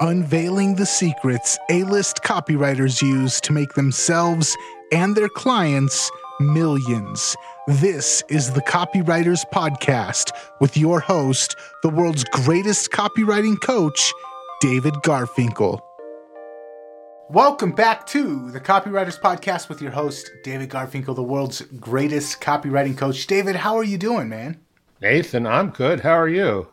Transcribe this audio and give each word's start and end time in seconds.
unveiling 0.00 0.76
the 0.76 0.86
secrets 0.86 1.58
A 1.70 1.82
list 1.84 2.22
copywriters 2.22 3.02
use 3.02 3.40
to 3.40 3.52
make 3.52 3.74
themselves 3.74 4.56
and 4.92 5.16
their 5.16 5.28
clients 5.28 6.10
millions. 6.40 7.34
This 7.66 8.22
is 8.28 8.52
the 8.52 8.62
Copywriters 8.62 9.44
Podcast 9.52 10.30
with 10.60 10.76
your 10.76 11.00
host, 11.00 11.56
the 11.82 11.88
world's 11.88 12.24
greatest 12.24 12.90
copywriting 12.92 13.60
coach, 13.60 14.12
David 14.60 14.94
Garfinkel. 14.94 15.80
Welcome 17.28 17.72
back 17.72 18.06
to 18.06 18.50
the 18.52 18.60
Copywriters 18.60 19.20
Podcast 19.20 19.68
with 19.68 19.82
your 19.82 19.90
host, 19.90 20.30
David 20.44 20.70
Garfinkel, 20.70 21.14
the 21.14 21.22
world's 21.22 21.60
greatest 21.60 22.40
copywriting 22.40 22.96
coach. 22.96 23.26
David, 23.26 23.56
how 23.56 23.76
are 23.76 23.84
you 23.84 23.98
doing, 23.98 24.28
man? 24.28 24.60
Nathan, 25.02 25.46
I'm 25.46 25.70
good. 25.70 26.00
How 26.00 26.18
are 26.18 26.28
you? 26.28 26.68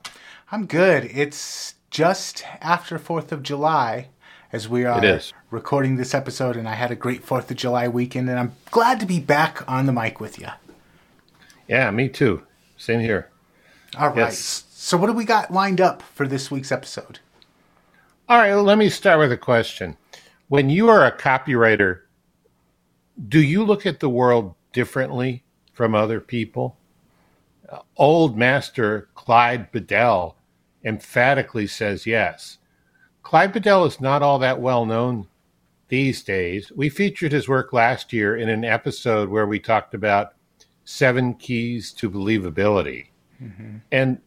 I'm 0.51 0.65
good. 0.65 1.05
It's 1.05 1.74
just 1.95 2.43
after 2.59 2.99
4th 2.99 3.31
of 3.31 3.41
July 3.41 4.09
as 4.51 4.67
we 4.67 4.83
are 4.83 5.21
recording 5.49 5.95
this 5.95 6.13
episode, 6.13 6.57
and 6.57 6.67
I 6.67 6.73
had 6.73 6.91
a 6.91 6.95
great 6.95 7.25
4th 7.25 7.49
of 7.49 7.55
July 7.55 7.87
weekend, 7.87 8.29
and 8.29 8.37
I'm 8.37 8.51
glad 8.69 8.99
to 8.99 9.05
be 9.05 9.21
back 9.21 9.63
on 9.65 9.85
the 9.85 9.93
mic 9.93 10.19
with 10.19 10.37
you. 10.37 10.49
Yeah, 11.69 11.89
me 11.91 12.09
too. 12.09 12.43
Same 12.75 12.99
here. 12.99 13.29
All 13.97 14.09
right. 14.09 14.17
Yes. 14.17 14.65
So, 14.71 14.97
what 14.97 15.07
do 15.07 15.13
we 15.13 15.23
got 15.23 15.53
lined 15.53 15.79
up 15.79 16.01
for 16.01 16.27
this 16.27 16.51
week's 16.51 16.69
episode? 16.69 17.19
All 18.27 18.39
right, 18.39 18.53
well, 18.53 18.63
let 18.63 18.77
me 18.77 18.89
start 18.89 19.19
with 19.19 19.31
a 19.31 19.37
question. 19.37 19.95
When 20.49 20.69
you 20.69 20.89
are 20.89 21.05
a 21.05 21.17
copywriter, 21.17 22.01
do 23.29 23.41
you 23.41 23.63
look 23.63 23.85
at 23.85 24.01
the 24.01 24.09
world 24.09 24.53
differently 24.73 25.45
from 25.71 25.95
other 25.95 26.19
people? 26.19 26.75
Old 27.95 28.37
master 28.37 29.07
Clyde 29.15 29.71
Bedell 29.71 30.35
emphatically 30.85 31.67
says 31.67 32.05
yes. 32.05 32.59
Clyde 33.23 33.51
Bedell 33.51 33.85
is 33.85 33.99
not 33.99 34.21
all 34.21 34.39
that 34.39 34.61
well 34.61 34.85
known 34.85 35.27
these 35.87 36.23
days. 36.23 36.71
We 36.75 36.89
featured 36.89 37.31
his 37.31 37.49
work 37.49 37.73
last 37.73 38.13
year 38.13 38.35
in 38.35 38.49
an 38.49 38.63
episode 38.63 39.29
where 39.29 39.47
we 39.47 39.59
talked 39.59 39.93
about 39.93 40.33
seven 40.83 41.33
keys 41.33 41.91
to 41.93 42.09
believability. 42.09 43.07
Mm-hmm. 43.41 43.77
And 43.91 44.19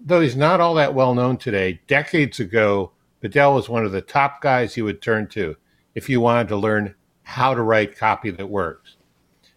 though 0.00 0.20
he's 0.20 0.36
not 0.36 0.60
all 0.60 0.74
that 0.74 0.94
well 0.94 1.14
known 1.14 1.36
today, 1.36 1.80
decades 1.86 2.40
ago, 2.40 2.92
Bedell 3.20 3.54
was 3.54 3.68
one 3.68 3.84
of 3.84 3.92
the 3.92 4.00
top 4.00 4.40
guys 4.40 4.76
you 4.76 4.84
would 4.84 5.02
turn 5.02 5.26
to 5.28 5.56
if 5.94 6.08
you 6.08 6.20
wanted 6.20 6.48
to 6.48 6.56
learn 6.56 6.94
how 7.22 7.54
to 7.54 7.62
write 7.62 7.98
copy 7.98 8.30
that 8.30 8.48
works. 8.48 8.96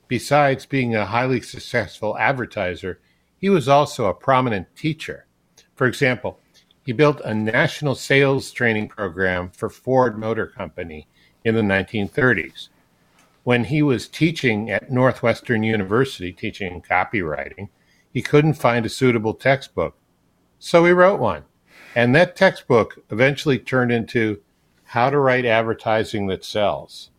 Besides 0.08 0.66
being 0.66 0.96
a 0.96 1.06
highly 1.06 1.40
successful 1.40 2.18
advertiser, 2.18 3.00
he 3.38 3.50
was 3.50 3.68
also 3.68 4.08
a 4.08 4.14
prominent 4.14 4.76
teacher. 4.76 5.28
For 5.76 5.88
example, 5.88 6.40
he 6.90 6.94
built 6.94 7.22
a 7.24 7.36
national 7.36 7.94
sales 7.94 8.52
training 8.52 8.88
program 8.88 9.52
for 9.52 9.70
Ford 9.70 10.18
Motor 10.18 10.48
Company 10.48 11.06
in 11.46 11.54
the 11.54 11.62
1930s. 11.62 12.70
When 13.44 13.66
he 13.66 13.84
was 13.84 14.08
teaching 14.08 14.72
at 14.72 14.92
Northwestern 14.92 15.62
University, 15.62 16.32
teaching 16.32 16.82
copywriting, 16.82 17.70
he 18.12 18.24
couldn't 18.24 18.56
find 18.56 18.88
a 18.88 18.90
suitable 18.90 19.36
textbook. 19.36 19.98
So 20.58 20.84
he 20.84 20.92
wrote 20.92 21.20
one. 21.20 21.44
And 21.94 22.16
that 22.16 22.36
textbook 22.36 22.98
eventually 23.12 23.60
turned 23.60 23.92
into 23.92 24.42
How 24.86 25.12
to 25.12 25.20
Write 25.20 25.46
Advertising 25.46 26.26
That 26.26 26.44
Sells. 26.44 27.12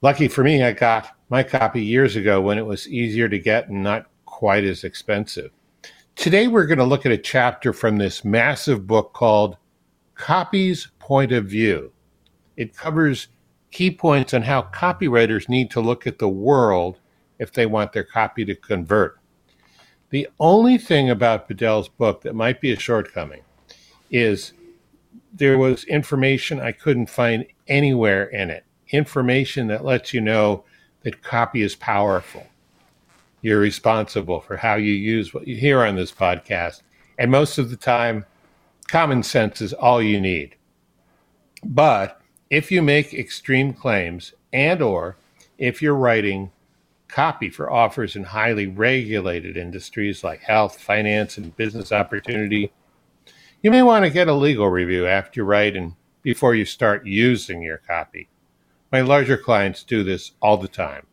Lucky 0.01 0.28
for 0.28 0.44
me, 0.44 0.63
I 0.63 0.72
got 0.72 1.09
my 1.29 1.41
copy 1.41 1.84
years 1.84 2.16
ago 2.16 2.39
when 2.39 2.57
it 2.57 2.66
was 2.66 2.88
easier 2.88 3.28
to 3.28 3.39
get 3.39 3.69
and 3.69 3.81
not 3.81 4.06
quite 4.25 4.63
as 4.63 4.84
expensive. 4.84 5.50
Today, 6.16 6.47
we're 6.47 6.68
going 6.68 6.78
to 6.78 6.85
look 6.85 7.06
at 7.06 7.12
a 7.12 7.18
chapter 7.18 7.73
from 7.73 7.97
this 7.97 8.23
massive 8.23 8.88
book 8.88 9.13
called 9.13 9.57
Copy's 10.13 10.89
Point 11.00 11.31
of 11.31 11.45
View. 11.45 11.91
It 12.56 12.78
covers 12.78 13.28
key 13.71 13.91
points 13.91 14.33
on 14.33 14.43
how 14.43 14.63
copywriters 14.63 15.49
need 15.49 15.69
to 15.71 15.81
look 15.81 16.07
at 16.07 16.19
the 16.19 16.29
world 16.29 16.99
if 17.39 17.51
they 17.51 17.65
want 17.65 17.93
their 17.93 18.03
copy 18.03 18.45
to 18.45 18.55
convert. 18.55 19.19
The 20.09 20.27
only 20.39 20.77
thing 20.77 21.09
about 21.09 21.47
Bedell's 21.47 21.89
book 21.89 22.21
that 22.21 22.35
might 22.35 22.61
be 22.61 22.71
a 22.71 22.79
shortcoming 22.79 23.41
is 24.09 24.53
there 25.33 25.57
was 25.57 25.83
information 25.85 26.59
I 26.59 26.71
couldn't 26.71 27.09
find 27.09 27.45
anywhere 27.67 28.25
in 28.25 28.49
it. 28.49 28.63
Information 28.91 29.67
that 29.67 29.83
lets 29.83 30.13
you 30.13 30.21
know 30.21 30.63
that 31.01 31.21
copy 31.21 31.61
is 31.61 31.75
powerful. 31.75 32.47
You're 33.41 33.59
responsible 33.59 34.39
for 34.39 34.57
how 34.57 34.75
you 34.75 34.93
use 34.93 35.33
what 35.33 35.47
you 35.47 35.55
hear 35.55 35.83
on 35.83 35.95
this 35.95 36.11
podcast. 36.11 36.81
And 37.19 37.29
most 37.29 37.57
of 37.57 37.69
the 37.69 37.75
time, 37.75 38.25
common 38.87 39.23
sense 39.23 39.61
is 39.61 39.73
all 39.73 40.01
you 40.01 40.21
need. 40.21 40.55
But 41.63 42.21
if 42.55 42.71
you 42.71 42.81
make 42.81 43.13
extreme 43.13 43.73
claims 43.73 44.33
and 44.53 44.81
or 44.81 45.17
if 45.57 45.81
you're 45.81 45.93
writing 45.93 46.49
copy 47.09 47.49
for 47.49 47.69
offers 47.69 48.16
in 48.16 48.23
highly 48.23 48.66
regulated 48.66 49.57
industries 49.57 50.23
like 50.23 50.39
health, 50.39 50.79
finance, 50.79 51.38
and 51.38 51.57
business 51.57 51.91
opportunity, 51.91 52.71
you 53.61 53.69
may 53.69 53.83
want 53.83 54.05
to 54.05 54.09
get 54.09 54.29
a 54.29 54.33
legal 54.33 54.69
review 54.69 55.05
after 55.05 55.41
you 55.41 55.44
write 55.44 55.75
and 55.75 55.95
before 56.21 56.55
you 56.55 56.63
start 56.63 57.05
using 57.05 57.61
your 57.61 57.79
copy. 57.79 58.29
My 58.89 59.01
larger 59.01 59.35
clients 59.35 59.83
do 59.83 60.01
this 60.01 60.31
all 60.41 60.55
the 60.55 60.69
time. 60.69 61.05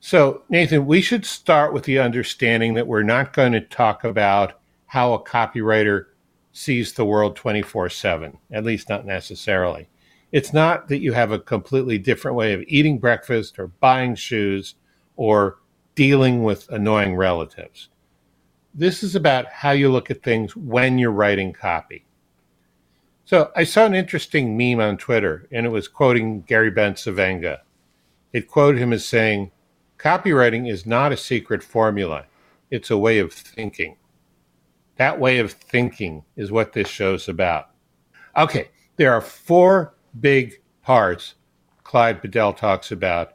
So, 0.00 0.42
Nathan, 0.48 0.86
we 0.86 1.02
should 1.02 1.24
start 1.24 1.72
with 1.72 1.84
the 1.84 2.00
understanding 2.00 2.74
that 2.74 2.88
we're 2.88 3.04
not 3.04 3.32
going 3.32 3.52
to 3.52 3.60
talk 3.60 4.02
about 4.02 4.58
how 4.86 5.12
a 5.12 5.22
copywriter 5.22 6.06
sees 6.52 6.94
the 6.94 7.04
world 7.04 7.36
24 7.36 7.90
7, 7.90 8.38
at 8.50 8.64
least 8.64 8.88
not 8.88 9.06
necessarily. 9.06 9.88
It's 10.32 10.52
not 10.52 10.88
that 10.88 11.00
you 11.00 11.12
have 11.12 11.30
a 11.30 11.38
completely 11.38 11.98
different 11.98 12.36
way 12.36 12.52
of 12.52 12.64
eating 12.66 12.98
breakfast 12.98 13.58
or 13.58 13.68
buying 13.68 14.14
shoes 14.14 14.74
or 15.16 15.58
dealing 15.94 16.42
with 16.42 16.68
annoying 16.68 17.16
relatives. 17.16 17.88
This 18.74 19.02
is 19.02 19.14
about 19.14 19.46
how 19.46 19.70
you 19.70 19.90
look 19.90 20.10
at 20.10 20.22
things 20.22 20.54
when 20.54 20.98
you're 20.98 21.10
writing 21.10 21.52
copy. 21.52 22.04
So 23.24 23.50
I 23.56 23.64
saw 23.64 23.86
an 23.86 23.94
interesting 23.94 24.56
meme 24.56 24.78
on 24.78 24.98
Twitter, 24.98 25.48
and 25.50 25.66
it 25.66 25.70
was 25.70 25.88
quoting 25.88 26.42
Gary 26.42 26.70
Bencivenga. 26.70 27.60
It 28.32 28.46
quoted 28.46 28.80
him 28.80 28.92
as 28.92 29.04
saying, 29.04 29.50
Copywriting 29.98 30.70
is 30.70 30.86
not 30.86 31.10
a 31.10 31.16
secret 31.16 31.62
formula, 31.62 32.26
it's 32.70 32.90
a 32.90 32.98
way 32.98 33.18
of 33.18 33.32
thinking. 33.32 33.96
That 34.96 35.18
way 35.18 35.38
of 35.38 35.52
thinking 35.52 36.24
is 36.36 36.52
what 36.52 36.72
this 36.72 36.88
show's 36.88 37.28
about. 37.28 37.70
Okay, 38.36 38.68
there 38.96 39.12
are 39.12 39.20
four 39.20 39.94
big 40.20 40.60
parts 40.82 41.34
Clyde 41.86 42.20
Bedell 42.20 42.52
talks 42.52 42.90
about 42.90 43.34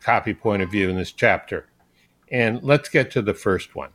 copy 0.00 0.32
point 0.32 0.62
of 0.62 0.70
view 0.70 0.88
in 0.88 0.96
this 0.96 1.12
chapter. 1.12 1.68
And 2.30 2.62
let's 2.62 2.88
get 2.88 3.10
to 3.12 3.22
the 3.22 3.34
first 3.34 3.74
one. 3.74 3.90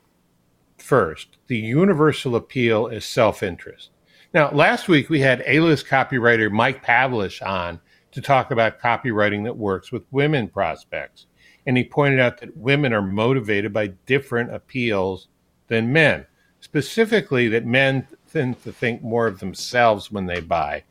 First, 0.77 1.37
the 1.47 1.57
universal 1.57 2.35
appeal 2.35 2.87
is 2.87 3.05
self 3.05 3.41
interest. 3.41 3.89
Now, 4.35 4.51
last 4.51 4.87
week 4.87 5.09
we 5.09 5.19
had 5.19 5.43
A 5.47 5.59
list 5.61 5.87
copywriter 5.87 6.51
Mike 6.51 6.83
Pavlish 6.83 7.41
on 7.41 7.79
to 8.11 8.21
talk 8.21 8.51
about 8.51 8.79
copywriting 8.79 9.43
that 9.45 9.57
works 9.57 9.91
with 9.91 10.05
women 10.11 10.47
prospects. 10.47 11.25
And 11.65 11.75
he 11.75 11.83
pointed 11.83 12.19
out 12.19 12.39
that 12.39 12.55
women 12.55 12.93
are 12.93 13.01
motivated 13.01 13.73
by 13.73 13.87
different 14.05 14.53
appeals 14.53 15.27
than 15.69 15.91
men. 15.91 16.27
Specifically, 16.59 17.47
that 17.49 17.65
men 17.65 18.07
tend 18.31 18.61
to 18.63 18.71
think 18.71 19.01
more 19.01 19.25
of 19.25 19.39
themselves 19.39 20.11
when 20.11 20.27
they 20.27 20.39
buy, 20.39 20.83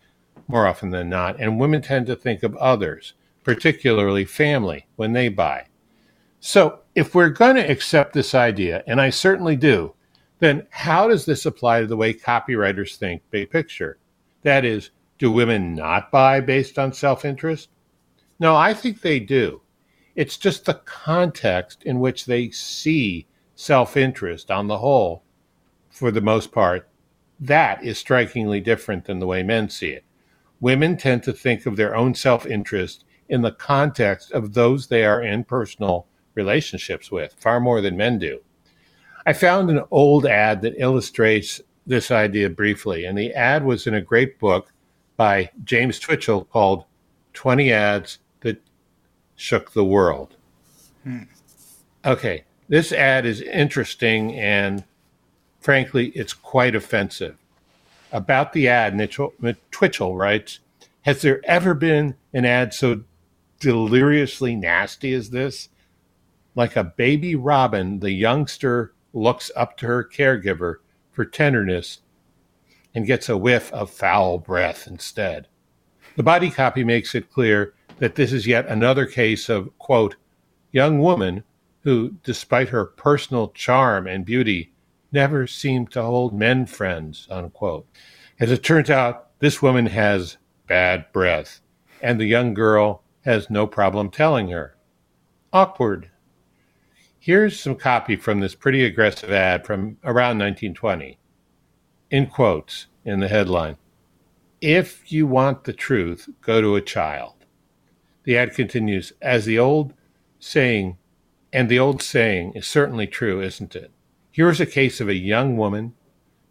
more 0.49 0.67
often 0.67 0.91
than 0.91 1.09
not, 1.09 1.41
and 1.41 1.59
women 1.59 1.83
tend 1.83 2.07
to 2.07 2.17
think 2.17 2.43
of 2.43 2.57
others, 2.57 3.15
particularly 3.45 4.25
family, 4.25 4.87
when 4.97 5.13
they 5.13 5.29
buy. 5.29 5.67
So, 6.41 6.81
if 6.95 7.15
we're 7.15 7.31
going 7.31 7.57
to 7.57 7.71
accept 7.71 8.13
this 8.13 8.35
idea, 8.35 8.83
and 8.87 9.01
I 9.01 9.11
certainly 9.11 9.57
do, 9.57 9.95
then 10.41 10.67
how 10.71 11.09
does 11.09 11.25
this 11.25 11.47
apply 11.47 11.81
to 11.81 11.87
the 11.87 11.97
way 11.97 12.13
copywriters 12.13 12.97
think 12.97 13.23
big 13.31 13.51
picture? 13.51 13.99
That 14.43 14.65
is, 14.65 14.91
do 15.19 15.31
women 15.31 15.75
not 15.75 16.11
buy 16.11 16.41
based 16.41 16.79
on 16.79 16.93
self 16.93 17.25
interest? 17.25 17.69
No, 18.41 18.57
I 18.57 18.75
think 18.75 19.01
they 19.01 19.21
do. 19.21 19.63
It's 20.17 20.37
just 20.37 20.65
the 20.65 20.81
context 20.85 21.85
in 21.85 22.01
which 22.01 22.27
they 22.27 22.51
see 22.51 23.27
self 23.55 23.97
interest 23.97 24.51
on 24.51 24.67
the 24.67 24.79
whole, 24.79 25.23
for 25.91 26.11
the 26.11 26.21
most 26.21 26.51
part, 26.51 26.89
that 27.39 27.85
is 27.85 27.99
strikingly 27.99 28.61
different 28.61 29.05
than 29.05 29.21
the 29.21 29.27
way 29.27 29.43
men 29.43 29.69
see 29.69 29.91
it 29.91 30.05
women 30.63 30.97
tend 30.97 31.25
to 31.25 31.33
think 31.33 31.67
of 31.67 31.77
their 31.77 31.95
own 31.95 32.15
self 32.15 32.47
interest 32.47 33.05
in 33.29 33.43
the 33.43 33.53
context 33.53 34.33
of 34.33 34.55
those 34.55 34.87
they 34.87 35.05
are 35.05 35.23
in 35.23 35.45
personal 35.45 36.07
relationships 36.35 37.11
with, 37.11 37.35
far 37.39 37.61
more 37.61 37.83
than 37.83 37.97
men 37.97 38.19
do. 38.19 38.41
I 39.27 39.35
found 39.35 39.69
an 39.71 39.83
old 39.91 40.25
ad 40.25 40.63
that 40.63 40.79
illustrates 40.79 41.61
this 41.87 42.11
idea 42.11 42.49
briefly, 42.49 43.05
and 43.05 43.19
the 43.19 43.33
ad 43.35 43.65
was 43.65 43.87
in 43.87 43.95
a 43.95 44.01
great 44.01 44.39
book 44.39 44.73
by 45.17 45.51
James 45.65 45.99
Twitchell 45.99 46.45
called 46.45 46.85
20 47.35 47.73
Ads 47.73 48.19
That 48.41 48.63
Shook 49.37 49.73
the 49.73 49.85
World. 49.85 50.37
Hmm. 51.03 51.25
Okay, 52.05 52.45
this 52.69 52.93
ad 52.93 53.27
is 53.27 53.41
interesting 53.41 54.35
and 54.35 54.85
frankly, 55.61 56.09
it's 56.09 56.33
quite 56.33 56.75
offensive. 56.75 57.37
About 58.13 58.53
the 58.53 58.69
ad, 58.69 58.95
Mitchell, 58.95 59.33
Twitchell 59.71 60.15
writes 60.15 60.61
Has 61.03 61.23
there 61.23 61.41
ever 61.45 61.73
been 61.73 62.15
an 62.35 62.45
ad 62.45 62.75
so 62.75 63.05
deliriously 63.59 64.55
nasty 64.55 65.15
as 65.15 65.31
this? 65.31 65.71
Like 66.55 66.77
a 66.77 66.85
baby 66.85 67.35
robin, 67.35 68.01
the 68.01 68.11
youngster 68.13 68.93
looks 69.15 69.51
up 69.57 69.79
to 69.79 69.87
her 69.87 70.05
caregiver 70.05 70.77
for 71.11 71.25
tenderness 71.25 72.01
and 72.95 73.07
gets 73.07 73.29
a 73.29 73.37
whiff 73.39 73.73
of 73.73 73.91
foul 73.91 74.39
breath 74.39 74.87
instead. 74.87 75.49
The 76.17 76.23
body 76.23 76.51
copy 76.51 76.85
makes 76.85 77.15
it 77.15 77.33
clear 77.33 77.73
that 77.99 78.17
this 78.17 78.33
is 78.33 78.47
yet 78.47 78.67
another 78.67 79.07
case 79.07 79.49
of, 79.49 79.77
quote, 79.79 80.17
young 80.73 80.99
woman 80.99 81.45
who, 81.85 82.17
despite 82.23 82.69
her 82.69 82.85
personal 82.85 83.49
charm 83.49 84.07
and 84.07 84.27
beauty, 84.27 84.72
never 85.13 85.47
seemed 85.47 85.91
to 85.93 86.03
hold 86.03 86.33
men 86.33 86.67
friends, 86.67 87.29
unquote. 87.31 87.87
As 88.41 88.51
it 88.51 88.63
turns 88.63 88.91
out, 88.91 89.39
this 89.39 89.61
woman 89.61 89.87
has 89.87 90.39
bad 90.67 91.07
breath, 91.13 91.61
and 92.01 92.19
the 92.21 92.27
young 92.27 92.55
girl 92.55 93.03
has 93.25 93.51
no 93.51 93.67
problem 93.67 94.11
telling 94.11 94.49
her. 94.49 94.77
Awkward. 95.53 96.11
Here's 97.19 97.61
some 97.61 97.77
copy 97.77 98.17
from 98.17 98.41
this 98.41 98.55
pretty 98.55 98.85
aggressive 98.85 99.31
ad 99.31 99.65
from 99.65 99.99
around 100.03 100.39
1920. 100.39 101.19
In 102.11 102.27
quotes 102.27 102.87
in 103.05 103.21
the 103.21 103.29
headline 103.29 103.77
If 104.61 105.13
you 105.13 105.27
want 105.27 105.65
the 105.65 105.73
truth, 105.73 106.29
go 106.41 106.61
to 106.61 106.75
a 106.77 106.81
child. 106.81 107.35
The 108.25 108.39
ad 108.39 108.55
continues 108.55 109.13
As 109.21 109.45
the 109.45 109.59
old 109.59 109.95
saying, 110.39 110.97
and 111.53 111.69
the 111.69 111.79
old 111.79 112.03
saying 112.03 112.55
is 112.55 112.67
certainly 112.67 113.07
true, 113.07 113.41
isn't 113.41 113.77
it? 113.77 113.93
Here 114.33 114.49
is 114.49 114.61
a 114.61 114.67
case 114.67 114.99
of 114.99 115.11
a 115.11 115.15
young 115.15 115.59
woman 115.59 115.93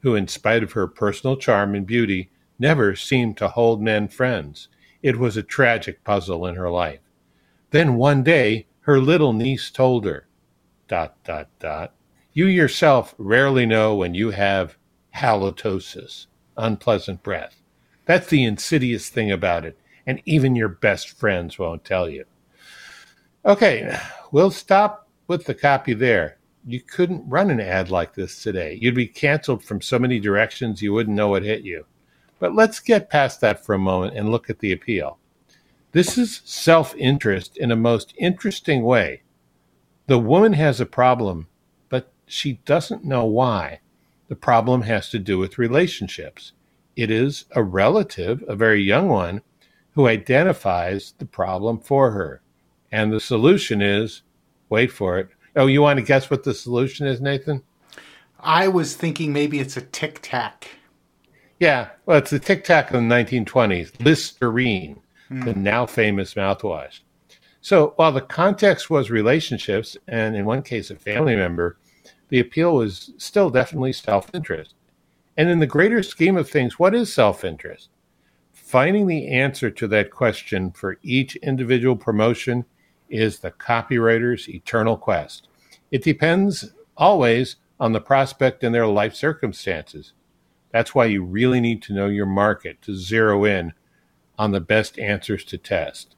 who, 0.01 0.13
in 0.13 0.27
spite 0.27 0.61
of 0.61 0.73
her 0.73 0.85
personal 0.85 1.35
charm 1.35 1.73
and 1.73 1.85
beauty, 1.85 2.29
never 2.59 2.95
seemed 2.95 3.37
to 3.37 3.47
hold 3.47 3.81
men 3.81 4.07
friends. 4.07 4.67
It 5.01 5.17
was 5.17 5.35
a 5.35 5.43
tragic 5.43 6.03
puzzle 6.03 6.45
in 6.45 6.55
her 6.55 6.69
life. 6.69 6.99
Then 7.71 7.95
one 7.95 8.21
day, 8.21 8.67
her 8.81 8.99
little 8.99 9.33
niece 9.33 9.71
told 9.71 10.05
her, 10.05 10.27
dot, 10.87 11.15
dot, 11.23 11.49
dot. 11.59 11.95
You 12.33 12.45
yourself 12.45 13.15
rarely 13.17 13.65
know 13.65 13.95
when 13.95 14.13
you 14.13 14.29
have 14.29 14.77
halitosis, 15.15 16.27
unpleasant 16.57 17.23
breath. 17.23 17.61
That's 18.05 18.27
the 18.27 18.43
insidious 18.43 19.09
thing 19.09 19.31
about 19.31 19.65
it, 19.65 19.77
and 20.05 20.21
even 20.25 20.55
your 20.55 20.69
best 20.69 21.09
friends 21.09 21.57
won't 21.57 21.83
tell 21.83 22.07
you. 22.07 22.25
Okay, 23.43 23.97
we'll 24.31 24.51
stop 24.51 25.07
with 25.27 25.45
the 25.45 25.55
copy 25.55 25.93
there. 25.93 26.37
You 26.65 26.81
couldn't 26.81 27.27
run 27.27 27.49
an 27.49 27.59
ad 27.59 27.89
like 27.89 28.13
this 28.13 28.41
today. 28.41 28.77
You'd 28.79 28.95
be 28.95 29.07
canceled 29.07 29.63
from 29.63 29.81
so 29.81 29.97
many 29.97 30.19
directions 30.19 30.81
you 30.81 30.93
wouldn't 30.93 31.15
know 31.15 31.29
what 31.29 31.43
hit 31.43 31.61
you. 31.61 31.85
But 32.39 32.55
let's 32.55 32.79
get 32.79 33.09
past 33.09 33.41
that 33.41 33.65
for 33.65 33.73
a 33.73 33.79
moment 33.79 34.15
and 34.15 34.29
look 34.29 34.49
at 34.49 34.59
the 34.59 34.71
appeal. 34.71 35.17
This 35.91 36.17
is 36.17 36.41
self 36.45 36.95
interest 36.95 37.57
in 37.57 37.71
a 37.71 37.75
most 37.75 38.13
interesting 38.17 38.83
way. 38.83 39.23
The 40.07 40.17
woman 40.17 40.53
has 40.53 40.79
a 40.79 40.85
problem, 40.85 41.47
but 41.89 42.11
she 42.25 42.53
doesn't 42.65 43.05
know 43.05 43.25
why. 43.25 43.81
The 44.27 44.35
problem 44.35 44.83
has 44.83 45.09
to 45.09 45.19
do 45.19 45.37
with 45.37 45.57
relationships. 45.57 46.53
It 46.95 47.11
is 47.11 47.45
a 47.51 47.63
relative, 47.63 48.43
a 48.47 48.55
very 48.55 48.81
young 48.81 49.09
one, 49.09 49.41
who 49.95 50.07
identifies 50.07 51.13
the 51.17 51.25
problem 51.25 51.79
for 51.79 52.11
her. 52.11 52.41
And 52.91 53.11
the 53.11 53.19
solution 53.19 53.81
is 53.81 54.21
wait 54.69 54.91
for 54.91 55.19
it. 55.19 55.29
Oh, 55.55 55.67
you 55.67 55.81
want 55.81 55.97
to 55.97 56.05
guess 56.05 56.29
what 56.29 56.43
the 56.43 56.53
solution 56.53 57.07
is, 57.07 57.19
Nathan? 57.19 57.63
I 58.39 58.67
was 58.67 58.95
thinking 58.95 59.33
maybe 59.33 59.59
it's 59.59 59.77
a 59.77 59.81
tic 59.81 60.19
tac. 60.21 60.67
Yeah, 61.59 61.89
well, 62.05 62.17
it's 62.17 62.31
the 62.31 62.39
tic 62.39 62.63
tac 62.63 62.87
of 62.87 62.93
the 62.93 62.99
1920s, 63.01 64.03
Listerine, 64.03 64.99
mm. 65.29 65.45
the 65.45 65.53
now 65.53 65.85
famous 65.85 66.33
mouthwash. 66.33 67.01
So 67.61 67.93
while 67.97 68.11
the 68.11 68.21
context 68.21 68.89
was 68.89 69.11
relationships, 69.11 69.95
and 70.07 70.35
in 70.35 70.45
one 70.45 70.63
case 70.63 70.89
a 70.89 70.95
family 70.95 71.35
member, 71.35 71.77
the 72.29 72.39
appeal 72.39 72.75
was 72.75 73.13
still 73.17 73.51
definitely 73.51 73.93
self 73.93 74.33
interest. 74.33 74.73
And 75.37 75.49
in 75.49 75.59
the 75.59 75.67
greater 75.67 76.01
scheme 76.01 76.37
of 76.37 76.49
things, 76.49 76.79
what 76.79 76.95
is 76.95 77.13
self 77.13 77.43
interest? 77.43 77.89
Finding 78.53 79.05
the 79.05 79.27
answer 79.27 79.69
to 79.69 79.87
that 79.89 80.09
question 80.09 80.71
for 80.71 80.97
each 81.03 81.35
individual 81.37 81.95
promotion 81.95 82.65
is 83.11 83.39
the 83.39 83.51
copywriter's 83.51 84.49
eternal 84.49 84.97
quest. 84.97 85.47
It 85.91 86.03
depends 86.03 86.73
always 86.97 87.57
on 87.79 87.93
the 87.93 88.01
prospect 88.01 88.63
and 88.63 88.73
their 88.73 88.87
life 88.87 89.15
circumstances. 89.15 90.13
That's 90.71 90.95
why 90.95 91.05
you 91.05 91.23
really 91.23 91.59
need 91.59 91.81
to 91.83 91.93
know 91.93 92.07
your 92.07 92.25
market 92.25 92.81
to 92.83 92.95
zero 92.95 93.43
in 93.43 93.73
on 94.37 94.51
the 94.51 94.61
best 94.61 94.97
answers 94.97 95.43
to 95.45 95.57
test. 95.57 96.15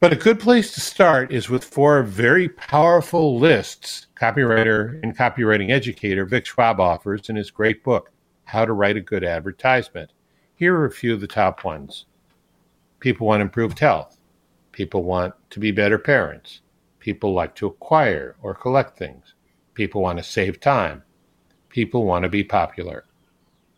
But 0.00 0.12
a 0.12 0.16
good 0.16 0.40
place 0.40 0.72
to 0.72 0.80
start 0.80 1.32
is 1.32 1.48
with 1.48 1.62
four 1.62 2.02
very 2.02 2.48
powerful 2.48 3.38
lists 3.38 4.08
copywriter 4.20 5.00
and 5.02 5.16
copywriting 5.16 5.70
educator 5.70 6.24
Vic 6.24 6.46
Schwab 6.46 6.80
offers 6.80 7.28
in 7.28 7.36
his 7.36 7.50
great 7.50 7.84
book, 7.84 8.10
How 8.44 8.64
to 8.64 8.72
Write 8.72 8.96
a 8.96 9.00
Good 9.00 9.22
Advertisement. 9.22 10.12
Here 10.56 10.74
are 10.74 10.86
a 10.86 10.90
few 10.90 11.14
of 11.14 11.20
the 11.20 11.28
top 11.28 11.64
ones. 11.64 12.06
People 12.98 13.26
want 13.28 13.42
improved 13.42 13.78
health. 13.78 14.18
People 14.72 15.02
want 15.02 15.34
to 15.50 15.60
be 15.60 15.70
better 15.70 15.98
parents. 15.98 16.60
People 16.98 17.32
like 17.32 17.54
to 17.56 17.66
acquire 17.66 18.36
or 18.42 18.54
collect 18.54 18.98
things. 18.98 19.34
People 19.74 20.02
want 20.02 20.18
to 20.18 20.24
save 20.24 20.60
time. 20.60 21.02
People 21.68 22.04
want 22.04 22.24
to 22.24 22.28
be 22.28 22.44
popular. 22.44 23.04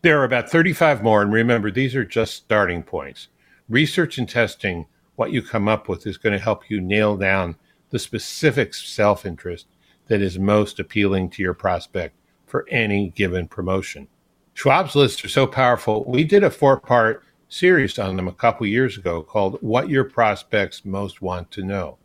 There 0.03 0.21
are 0.21 0.25
about 0.25 0.51
35 0.51 1.03
more, 1.03 1.23
and 1.23 1.33
remember, 1.33 1.71
these 1.71 1.95
are 1.97 2.05
just 2.05 2.35
starting 2.35 2.83
points. 2.83 3.29
Research 3.69 4.19
and 4.19 4.29
testing 4.29 4.87
what 5.17 5.33
you 5.33 5.43
come 5.43 5.69
up 5.69 5.89
with 5.89 6.07
is 6.07 6.19
going 6.19 6.33
to 6.33 6.43
help 6.43 6.69
you 6.69 6.81
nail 6.81 7.17
down 7.17 7.57
the 7.91 7.99
specific 7.99 8.75
self 8.75 9.25
interest 9.25 9.67
that 10.09 10.21
is 10.21 10.39
most 10.39 10.79
appealing 10.79 11.31
to 11.31 11.43
your 11.43 11.55
prospect 11.55 12.17
for 12.47 12.67
any 12.71 13.09
given 13.11 13.49
promotion. 13.49 14.09
Schwab's 14.53 14.95
lists 14.95 15.25
are 15.25 15.29
so 15.29 15.47
powerful. 15.47 16.05
We 16.05 16.25
did 16.25 16.45
a 16.45 16.51
four 16.51 16.79
part 16.79 17.25
series 17.55 17.99
on 18.01 18.17
them 18.17 18.27
a 18.27 18.33
couple 18.33 18.67
years 18.67 18.99
ago 18.99 19.23
called 19.23 19.59
What 19.61 19.89
Your 19.89 20.03
Prospects 20.03 20.85
Most 20.85 21.23
Want 21.23 21.53
to 21.53 21.63
Know. 21.63 21.99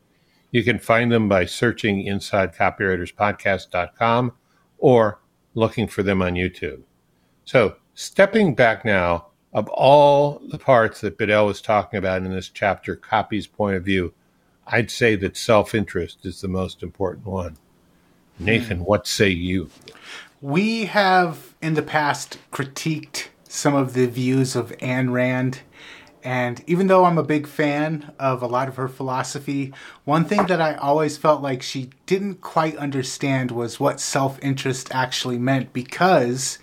You 0.51 0.63
can 0.63 0.77
find 0.77 1.11
them 1.11 1.27
by 1.27 1.45
searching 1.45 2.05
InsideCopywritersPodcast.com 2.05 4.33
or 4.77 5.19
looking 5.55 5.87
for 5.87 6.03
them 6.03 6.21
on 6.21 6.33
YouTube. 6.33 6.83
So, 7.45 7.77
stepping 7.95 8.53
back 8.53 8.85
now, 8.85 9.29
of 9.51 9.67
all 9.69 10.39
the 10.47 10.59
parts 10.59 11.01
that 11.01 11.17
Bedell 11.17 11.47
was 11.47 11.61
talking 11.61 11.97
about 11.97 12.21
in 12.21 12.31
this 12.31 12.49
chapter, 12.49 12.95
copy's 12.95 13.47
point 13.47 13.75
of 13.75 13.83
view, 13.83 14.13
I'd 14.67 14.91
say 14.91 15.15
that 15.15 15.35
self 15.35 15.73
interest 15.73 16.27
is 16.27 16.41
the 16.41 16.47
most 16.47 16.83
important 16.83 17.25
one. 17.25 17.57
Nathan, 18.37 18.85
what 18.85 19.07
say 19.07 19.29
you? 19.29 19.71
We 20.41 20.85
have 20.85 21.55
in 21.59 21.73
the 21.73 21.81
past 21.81 22.37
critiqued 22.51 23.29
some 23.49 23.73
of 23.73 23.93
the 23.93 24.05
views 24.07 24.55
of 24.55 24.71
Ayn 24.77 25.11
Rand. 25.11 25.61
And 26.23 26.63
even 26.67 26.87
though 26.87 27.05
I'm 27.05 27.17
a 27.17 27.23
big 27.23 27.47
fan 27.47 28.13
of 28.19 28.43
a 28.43 28.47
lot 28.47 28.67
of 28.67 28.75
her 28.75 28.87
philosophy, 28.87 29.73
one 30.05 30.23
thing 30.23 30.45
that 30.45 30.61
I 30.61 30.75
always 30.75 31.17
felt 31.17 31.41
like 31.41 31.61
she 31.63 31.89
didn't 32.05 32.41
quite 32.41 32.77
understand 32.77 33.51
was 33.51 33.79
what 33.79 33.99
self 33.99 34.37
interest 34.43 34.89
actually 34.93 35.39
meant 35.39 35.73
because 35.73 36.59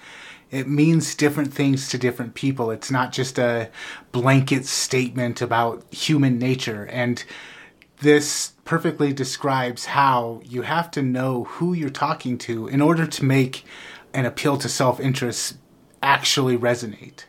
it 0.51 0.69
means 0.69 1.17
different 1.17 1.53
things 1.53 1.89
to 1.89 1.99
different 1.99 2.35
people. 2.35 2.71
It's 2.71 2.91
not 2.91 3.13
just 3.13 3.37
a 3.39 3.69
blanket 4.13 4.65
statement 4.65 5.43
about 5.43 5.93
human 5.93 6.39
nature. 6.39 6.85
And 6.87 7.25
this 7.99 8.53
perfectly 8.65 9.13
describes 9.13 9.87
how 9.87 10.41
you 10.45 10.63
have 10.63 10.91
to 10.93 11.03
know 11.03 11.45
who 11.45 11.73
you're 11.73 11.91
talking 11.91 12.39
to 12.39 12.69
in 12.69 12.81
order 12.81 13.07
to 13.07 13.25
make 13.25 13.65
an 14.15 14.25
appeal 14.25 14.57
to 14.59 14.69
self 14.69 15.01
interest 15.01 15.57
actually 16.03 16.57
resonate. 16.57 17.25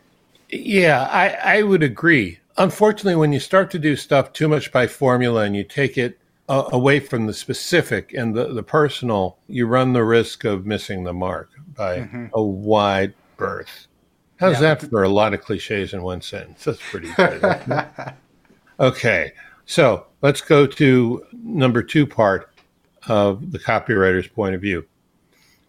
Yeah, 0.50 1.08
I, 1.10 1.58
I 1.58 1.62
would 1.62 1.82
agree. 1.82 2.38
Unfortunately, 2.56 3.16
when 3.16 3.32
you 3.32 3.40
start 3.40 3.70
to 3.72 3.78
do 3.78 3.96
stuff 3.96 4.32
too 4.32 4.48
much 4.48 4.72
by 4.72 4.86
formula 4.86 5.42
and 5.42 5.54
you 5.54 5.64
take 5.64 5.98
it 5.98 6.18
uh, 6.48 6.64
away 6.72 7.00
from 7.00 7.26
the 7.26 7.34
specific 7.34 8.14
and 8.14 8.34
the, 8.34 8.52
the 8.52 8.62
personal, 8.62 9.38
you 9.48 9.66
run 9.66 9.92
the 9.92 10.04
risk 10.04 10.44
of 10.44 10.66
missing 10.66 11.04
the 11.04 11.12
mark 11.12 11.50
by 11.76 11.98
mm-hmm. 11.98 12.26
a 12.32 12.42
wide 12.42 13.14
berth. 13.36 13.86
How's 14.40 14.54
yeah. 14.54 14.74
that 14.74 14.82
for 14.88 15.02
a 15.02 15.08
lot 15.08 15.34
of 15.34 15.42
cliches 15.42 15.92
in 15.92 16.02
one 16.02 16.22
sentence? 16.22 16.64
That's 16.64 16.80
pretty 16.90 17.10
good. 17.12 17.86
okay, 18.80 19.32
so 19.66 20.06
let's 20.22 20.40
go 20.40 20.66
to 20.66 21.26
number 21.32 21.82
two 21.82 22.06
part 22.06 22.50
of 23.08 23.52
the 23.52 23.58
copywriter's 23.58 24.28
point 24.28 24.54
of 24.54 24.60
view. 24.60 24.86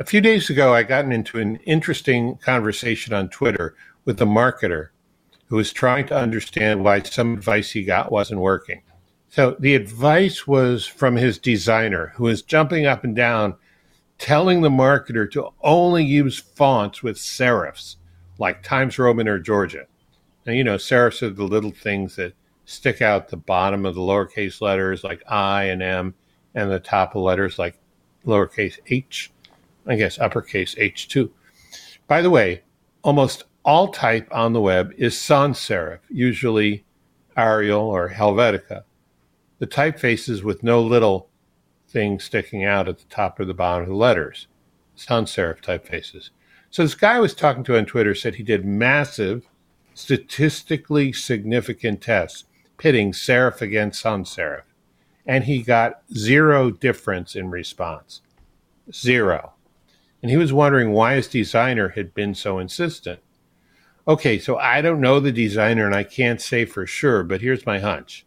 A 0.01 0.05
few 0.05 0.21
days 0.21 0.49
ago, 0.49 0.73
I 0.73 0.83
got 0.83 1.11
into 1.11 1.39
an 1.39 1.57
interesting 1.65 2.37
conversation 2.37 3.13
on 3.13 3.27
Twitter 3.27 3.75
with 4.05 4.21
a 4.21 4.25
marketer 4.25 4.91
who 5.47 5.57
was 5.57 5.73
trying 5.73 6.07
to 6.07 6.17
understand 6.17 6.85
why 6.85 7.01
some 7.01 7.33
advice 7.33 7.71
he 7.71 7.83
got 7.83 8.09
wasn't 8.09 8.39
working. 8.39 8.81
So 9.27 9.57
the 9.59 9.75
advice 9.75 10.47
was 10.47 10.85
from 10.85 11.17
his 11.17 11.37
designer, 11.37 12.13
who 12.15 12.23
was 12.23 12.41
jumping 12.41 12.85
up 12.85 13.03
and 13.03 13.13
down, 13.13 13.55
telling 14.17 14.61
the 14.61 14.69
marketer 14.69 15.29
to 15.31 15.49
only 15.63 16.05
use 16.05 16.39
fonts 16.39 17.03
with 17.03 17.17
serifs, 17.17 17.97
like 18.37 18.63
Times 18.63 18.97
Roman 18.97 19.27
or 19.27 19.37
Georgia. 19.37 19.85
Now, 20.45 20.53
you 20.53 20.63
know, 20.63 20.77
serifs 20.77 21.21
are 21.21 21.29
the 21.29 21.43
little 21.43 21.71
things 21.71 22.15
that 22.15 22.35
stick 22.63 23.01
out 23.01 23.27
the 23.27 23.35
bottom 23.35 23.85
of 23.85 23.95
the 23.95 24.01
lowercase 24.01 24.61
letters, 24.61 25.03
like 25.03 25.21
I 25.27 25.63
and 25.65 25.83
M, 25.83 26.15
and 26.55 26.71
the 26.71 26.79
top 26.79 27.15
of 27.15 27.23
letters, 27.23 27.59
like 27.59 27.77
lowercase 28.25 28.79
h, 28.87 29.29
I 29.87 29.95
guess 29.95 30.19
uppercase 30.19 30.75
H2. 30.75 31.29
By 32.07 32.21
the 32.21 32.29
way, 32.29 32.61
almost 33.03 33.43
all 33.63 33.89
type 33.89 34.27
on 34.31 34.53
the 34.53 34.61
web 34.61 34.93
is 34.97 35.17
sans 35.17 35.57
serif, 35.59 35.99
usually 36.09 36.85
Arial 37.37 37.81
or 37.81 38.09
Helvetica 38.09 38.83
the 39.59 39.67
typefaces 39.67 40.41
with 40.41 40.63
no 40.63 40.81
little 40.81 41.29
thing 41.87 42.19
sticking 42.19 42.63
out 42.63 42.87
at 42.87 42.97
the 42.97 43.05
top 43.05 43.39
or 43.39 43.45
the 43.45 43.53
bottom 43.53 43.83
of 43.83 43.89
the 43.89 43.95
letters, 43.95 44.47
sans 44.95 45.29
serif 45.29 45.61
typefaces. 45.61 46.29
So 46.71 46.83
this 46.83 46.95
guy 46.95 47.15
I 47.15 47.19
was 47.19 47.33
talking 47.33 47.63
to 47.65 47.77
on 47.77 47.85
Twitter 47.85 48.15
said 48.15 48.35
he 48.35 48.43
did 48.43 48.65
massive, 48.65 49.47
statistically 49.93 51.11
significant 51.11 52.01
tests 52.01 52.45
pitting 52.77 53.11
serif 53.11 53.61
against 53.61 54.01
sans 54.01 54.33
serif, 54.33 54.63
and 55.25 55.43
he 55.43 55.61
got 55.61 56.01
zero 56.15 56.71
difference 56.71 57.35
in 57.35 57.49
response. 57.49 58.21
Zero. 58.93 59.53
And 60.21 60.29
he 60.29 60.37
was 60.37 60.51
wondering 60.51 60.91
why 60.91 61.15
his 61.15 61.27
designer 61.27 61.89
had 61.89 62.13
been 62.13 62.35
so 62.35 62.59
insistent. 62.59 63.19
Okay, 64.07 64.39
so 64.39 64.57
I 64.57 64.81
don't 64.81 65.01
know 65.01 65.19
the 65.19 65.31
designer 65.31 65.85
and 65.85 65.95
I 65.95 66.03
can't 66.03 66.41
say 66.41 66.65
for 66.65 66.85
sure, 66.85 67.23
but 67.23 67.41
here's 67.41 67.65
my 67.65 67.79
hunch 67.79 68.25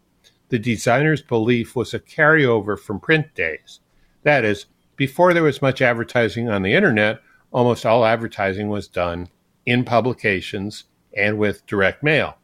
the 0.49 0.59
designer's 0.59 1.23
belief 1.23 1.75
was 1.75 1.95
a 1.95 1.99
carryover 1.99 2.79
from 2.79 3.01
print 3.01 3.35
days. 3.35 3.81
That 4.23 4.45
is, 4.45 4.67
before 4.97 5.33
there 5.33 5.43
was 5.43 5.63
much 5.63 5.81
advertising 5.81 6.51
on 6.51 6.61
the 6.61 6.75
internet, 6.75 7.23
almost 7.53 7.87
all 7.87 8.05
advertising 8.05 8.69
was 8.69 8.87
done 8.87 9.31
in 9.65 9.83
publications 9.83 10.85
and 11.17 11.39
with 11.39 11.67
direct 11.67 12.03
mail. 12.03 12.37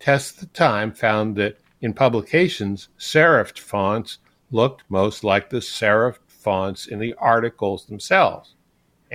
Tests 0.00 0.42
at 0.42 0.48
the 0.48 0.58
time 0.58 0.92
found 0.92 1.36
that 1.36 1.56
in 1.80 1.94
publications, 1.94 2.88
serifed 2.98 3.60
fonts 3.60 4.18
looked 4.50 4.82
most 4.88 5.22
like 5.22 5.48
the 5.48 5.58
serifed 5.58 6.18
fonts 6.26 6.88
in 6.88 6.98
the 6.98 7.14
articles 7.14 7.86
themselves. 7.86 8.55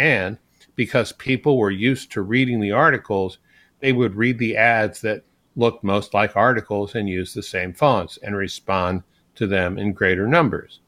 And 0.01 0.39
because 0.75 1.12
people 1.12 1.60
were 1.60 1.70
used 1.70 2.12
to 2.12 2.24
reading 2.24 2.60
the 2.60 2.72
articles, 2.72 3.38
they 3.81 3.93
would 3.93 4.15
read 4.15 4.39
the 4.39 4.58
ads 4.58 5.00
that 5.01 5.24
looked 5.55 5.84
most 5.84 6.15
like 6.15 6.36
articles 6.36 6.96
and 6.96 7.08
use 7.08 7.36
the 7.36 7.43
same 7.43 7.72
fonts 7.72 8.17
and 8.24 8.36
respond 8.36 9.03
to 9.36 9.46
them 9.46 9.77
in 9.77 9.93
greater 9.93 10.25
numbers. 10.25 10.79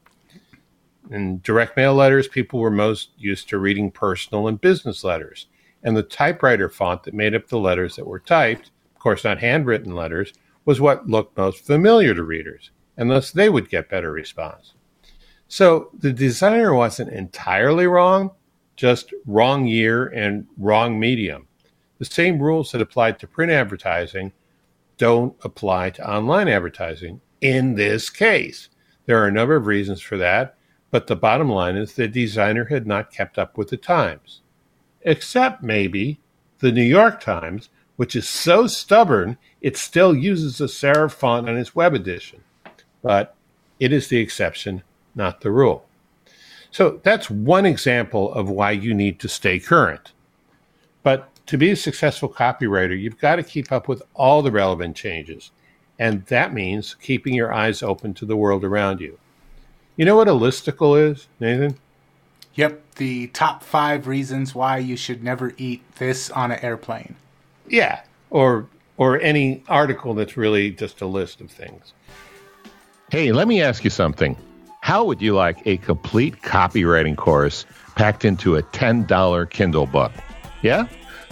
In 1.12 1.40
direct 1.44 1.76
mail 1.76 1.94
letters, 1.94 2.26
people 2.26 2.58
were 2.58 2.72
most 2.72 3.10
used 3.16 3.48
to 3.50 3.58
reading 3.58 3.88
personal 3.88 4.48
and 4.48 4.60
business 4.60 5.04
letters. 5.04 5.46
And 5.84 5.96
the 5.96 6.02
typewriter 6.02 6.68
font 6.68 7.04
that 7.04 7.14
made 7.14 7.36
up 7.36 7.46
the 7.46 7.58
letters 7.60 7.94
that 7.94 8.08
were 8.08 8.18
typed, 8.18 8.72
of 8.96 8.98
course, 8.98 9.22
not 9.22 9.38
handwritten 9.38 9.94
letters, 9.94 10.32
was 10.64 10.80
what 10.80 11.08
looked 11.08 11.36
most 11.36 11.64
familiar 11.64 12.14
to 12.14 12.24
readers, 12.24 12.72
and 12.96 13.08
thus 13.08 13.30
they 13.30 13.48
would 13.48 13.68
get 13.68 13.88
better 13.88 14.10
response. 14.10 14.74
So 15.46 15.90
the 15.96 16.12
designer 16.12 16.74
wasn't 16.74 17.12
entirely 17.12 17.86
wrong, 17.86 18.32
just 18.76 19.12
wrong 19.26 19.66
year 19.66 20.06
and 20.06 20.46
wrong 20.58 20.98
medium. 20.98 21.46
The 21.98 22.04
same 22.04 22.40
rules 22.40 22.72
that 22.72 22.80
applied 22.80 23.18
to 23.18 23.26
print 23.26 23.52
advertising 23.52 24.32
don't 24.96 25.36
apply 25.42 25.90
to 25.90 26.08
online 26.08 26.48
advertising 26.48 27.20
in 27.40 27.74
this 27.74 28.10
case. 28.10 28.68
There 29.06 29.22
are 29.22 29.28
a 29.28 29.32
number 29.32 29.56
of 29.56 29.66
reasons 29.66 30.00
for 30.00 30.16
that, 30.18 30.56
but 30.90 31.06
the 31.06 31.16
bottom 31.16 31.48
line 31.48 31.76
is 31.76 31.92
the 31.94 32.08
designer 32.08 32.66
had 32.66 32.86
not 32.86 33.12
kept 33.12 33.38
up 33.38 33.56
with 33.58 33.68
the 33.68 33.76
times. 33.76 34.40
Except 35.02 35.62
maybe 35.62 36.20
the 36.60 36.72
New 36.72 36.82
York 36.82 37.20
Times, 37.20 37.68
which 37.96 38.16
is 38.16 38.28
so 38.28 38.66
stubborn 38.66 39.36
it 39.60 39.76
still 39.76 40.14
uses 40.14 40.60
a 40.60 40.64
serif 40.64 41.12
font 41.12 41.48
on 41.48 41.56
its 41.56 41.74
web 41.74 41.94
edition. 41.94 42.42
But 43.02 43.34
it 43.80 43.92
is 43.92 44.08
the 44.08 44.18
exception, 44.18 44.82
not 45.14 45.40
the 45.40 45.50
rule. 45.50 45.83
So 46.74 46.98
that's 47.04 47.30
one 47.30 47.66
example 47.66 48.34
of 48.34 48.50
why 48.50 48.72
you 48.72 48.94
need 48.94 49.20
to 49.20 49.28
stay 49.28 49.60
current. 49.60 50.10
But 51.04 51.28
to 51.46 51.56
be 51.56 51.70
a 51.70 51.76
successful 51.76 52.28
copywriter, 52.28 53.00
you've 53.00 53.20
got 53.20 53.36
to 53.36 53.44
keep 53.44 53.70
up 53.70 53.86
with 53.86 54.02
all 54.12 54.42
the 54.42 54.50
relevant 54.50 54.96
changes. 54.96 55.52
And 56.00 56.26
that 56.26 56.52
means 56.52 56.96
keeping 57.00 57.32
your 57.32 57.52
eyes 57.52 57.80
open 57.80 58.12
to 58.14 58.26
the 58.26 58.36
world 58.36 58.64
around 58.64 59.00
you. 59.00 59.20
You 59.94 60.04
know 60.04 60.16
what 60.16 60.26
a 60.26 60.32
listicle 60.32 61.00
is, 61.00 61.28
Nathan? 61.38 61.78
Yep, 62.56 62.96
the 62.96 63.28
top 63.28 63.62
five 63.62 64.08
reasons 64.08 64.52
why 64.52 64.78
you 64.78 64.96
should 64.96 65.22
never 65.22 65.52
eat 65.56 65.84
this 65.98 66.28
on 66.28 66.50
an 66.50 66.58
airplane. 66.58 67.14
Yeah, 67.68 68.02
or 68.30 68.66
or 68.96 69.20
any 69.20 69.62
article 69.68 70.12
that's 70.14 70.36
really 70.36 70.72
just 70.72 71.00
a 71.02 71.06
list 71.06 71.40
of 71.40 71.52
things. 71.52 71.92
Hey, 73.12 73.30
let 73.30 73.46
me 73.46 73.62
ask 73.62 73.84
you 73.84 73.90
something. 73.90 74.36
How 74.84 75.02
would 75.04 75.22
you 75.22 75.34
like 75.34 75.62
a 75.64 75.78
complete 75.78 76.42
copywriting 76.42 77.16
course 77.16 77.64
packed 77.94 78.26
into 78.26 78.56
a 78.56 78.62
$10 78.62 79.48
Kindle 79.48 79.86
book? 79.86 80.12
Yeah? 80.60 80.88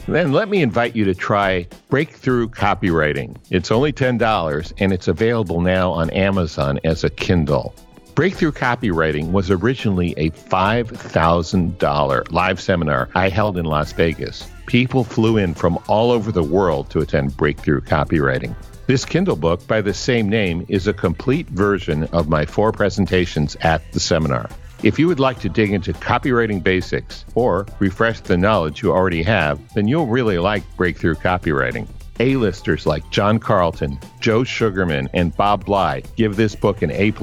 Then 0.09 0.33
let 0.33 0.49
me 0.49 0.63
invite 0.63 0.97
you 0.97 1.05
to 1.05 1.15
try 1.15 1.67
Breakthrough 1.91 2.49
Copywriting. 2.49 3.37
It's 3.51 3.71
only 3.71 3.93
$10 3.93 4.73
and 4.79 4.91
it's 4.91 5.07
available 5.07 5.61
now 5.61 5.91
on 5.91 6.09
Amazon 6.13 6.81
as 6.85 7.05
a 7.05 7.11
Kindle. 7.11 7.75
Breakthrough 8.15 8.53
Copywriting 8.53 9.33
was 9.33 9.51
originally 9.51 10.15
a 10.17 10.31
$5,000 10.31 12.33
live 12.33 12.59
seminar 12.59 13.11
I 13.15 13.29
held 13.29 13.59
in 13.59 13.67
Las 13.67 13.93
Vegas. 13.93 14.49
People 14.65 15.05
flew 15.05 15.37
in 15.37 15.53
from 15.53 15.79
all 15.89 16.11
over 16.11 16.33
the 16.33 16.43
world 16.43 16.89
to 16.89 17.01
attend 17.01 17.37
Breakthrough 17.37 17.83
Copywriting. 17.83 18.57
This 18.93 19.07
Kindle 19.07 19.37
book 19.37 19.67
by 19.67 19.81
the 19.81 19.95
same 19.95 20.29
name 20.29 20.67
is 20.69 20.87
a 20.87 20.93
complete 20.93 21.49
version 21.49 22.05
of 22.13 22.29
my 22.29 22.45
four 22.45 22.73
presentations 22.73 23.57
at 23.63 23.91
the 23.93 23.99
seminar. 23.99 24.51
If 24.83 24.99
you 24.99 25.09
would 25.09 25.19
like 25.19 25.41
to 25.41 25.49
dig 25.49 25.73
into 25.73 25.95
copywriting 25.95 26.63
basics 26.63 27.25
or 27.35 27.65
refresh 27.79 28.21
the 28.21 28.37
knowledge 28.37 28.83
you 28.83 28.93
already 28.93 29.23
have, 29.23 29.59
then 29.73 29.89
you'll 29.89 30.09
really 30.09 30.39
like 30.39 30.63
Breakthrough 30.77 31.15
Copywriting. 31.15 31.89
A-listers 32.21 32.85
like 32.85 33.09
John 33.11 33.39
Carlton, 33.39 33.99
Joe 34.21 34.45
Sugarman, 34.45 35.09
and 35.15 35.35
Bob 35.35 35.65
Bly 35.65 36.03
give 36.17 36.37
this 36.37 36.55
book 36.55 36.83
an 36.83 36.91
A+, 36.91 37.15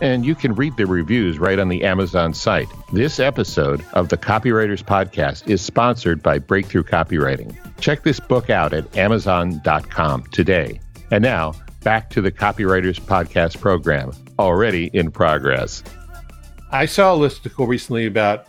and 0.00 0.26
you 0.26 0.34
can 0.34 0.56
read 0.56 0.76
the 0.76 0.86
reviews 0.86 1.38
right 1.38 1.60
on 1.60 1.68
the 1.68 1.84
Amazon 1.84 2.34
site. 2.34 2.66
This 2.92 3.20
episode 3.20 3.84
of 3.92 4.08
the 4.08 4.18
Copywriters 4.18 4.82
Podcast 4.82 5.48
is 5.48 5.62
sponsored 5.62 6.24
by 6.24 6.40
Breakthrough 6.40 6.82
Copywriting. 6.82 7.56
Check 7.78 8.02
this 8.02 8.18
book 8.18 8.50
out 8.50 8.72
at 8.72 8.96
amazon.com 8.96 10.24
today. 10.32 10.80
And 11.10 11.22
now, 11.22 11.54
back 11.82 12.10
to 12.10 12.20
the 12.20 12.32
Copywriters 12.32 13.00
Podcast 13.00 13.60
program, 13.60 14.12
already 14.38 14.90
in 14.92 15.10
progress. 15.10 15.82
I 16.72 16.86
saw 16.86 17.14
a 17.14 17.18
listicle 17.18 17.68
recently 17.68 18.06
about 18.06 18.46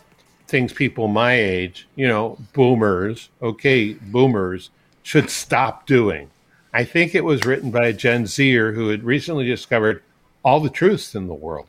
things 0.48 0.72
people 0.72 1.08
my 1.08 1.34
age, 1.34 1.86
you 1.96 2.08
know, 2.08 2.38
boomers, 2.54 3.28
okay, 3.42 3.92
boomers, 3.94 4.70
should 5.02 5.30
stop 5.30 5.86
doing. 5.86 6.30
I 6.72 6.84
think 6.84 7.14
it 7.14 7.24
was 7.24 7.44
written 7.44 7.70
by 7.70 7.86
a 7.86 7.92
Gen 7.92 8.26
Zer 8.26 8.72
who 8.72 8.88
had 8.88 9.04
recently 9.04 9.46
discovered 9.46 10.02
all 10.44 10.60
the 10.60 10.70
truths 10.70 11.14
in 11.14 11.26
the 11.26 11.34
world. 11.34 11.66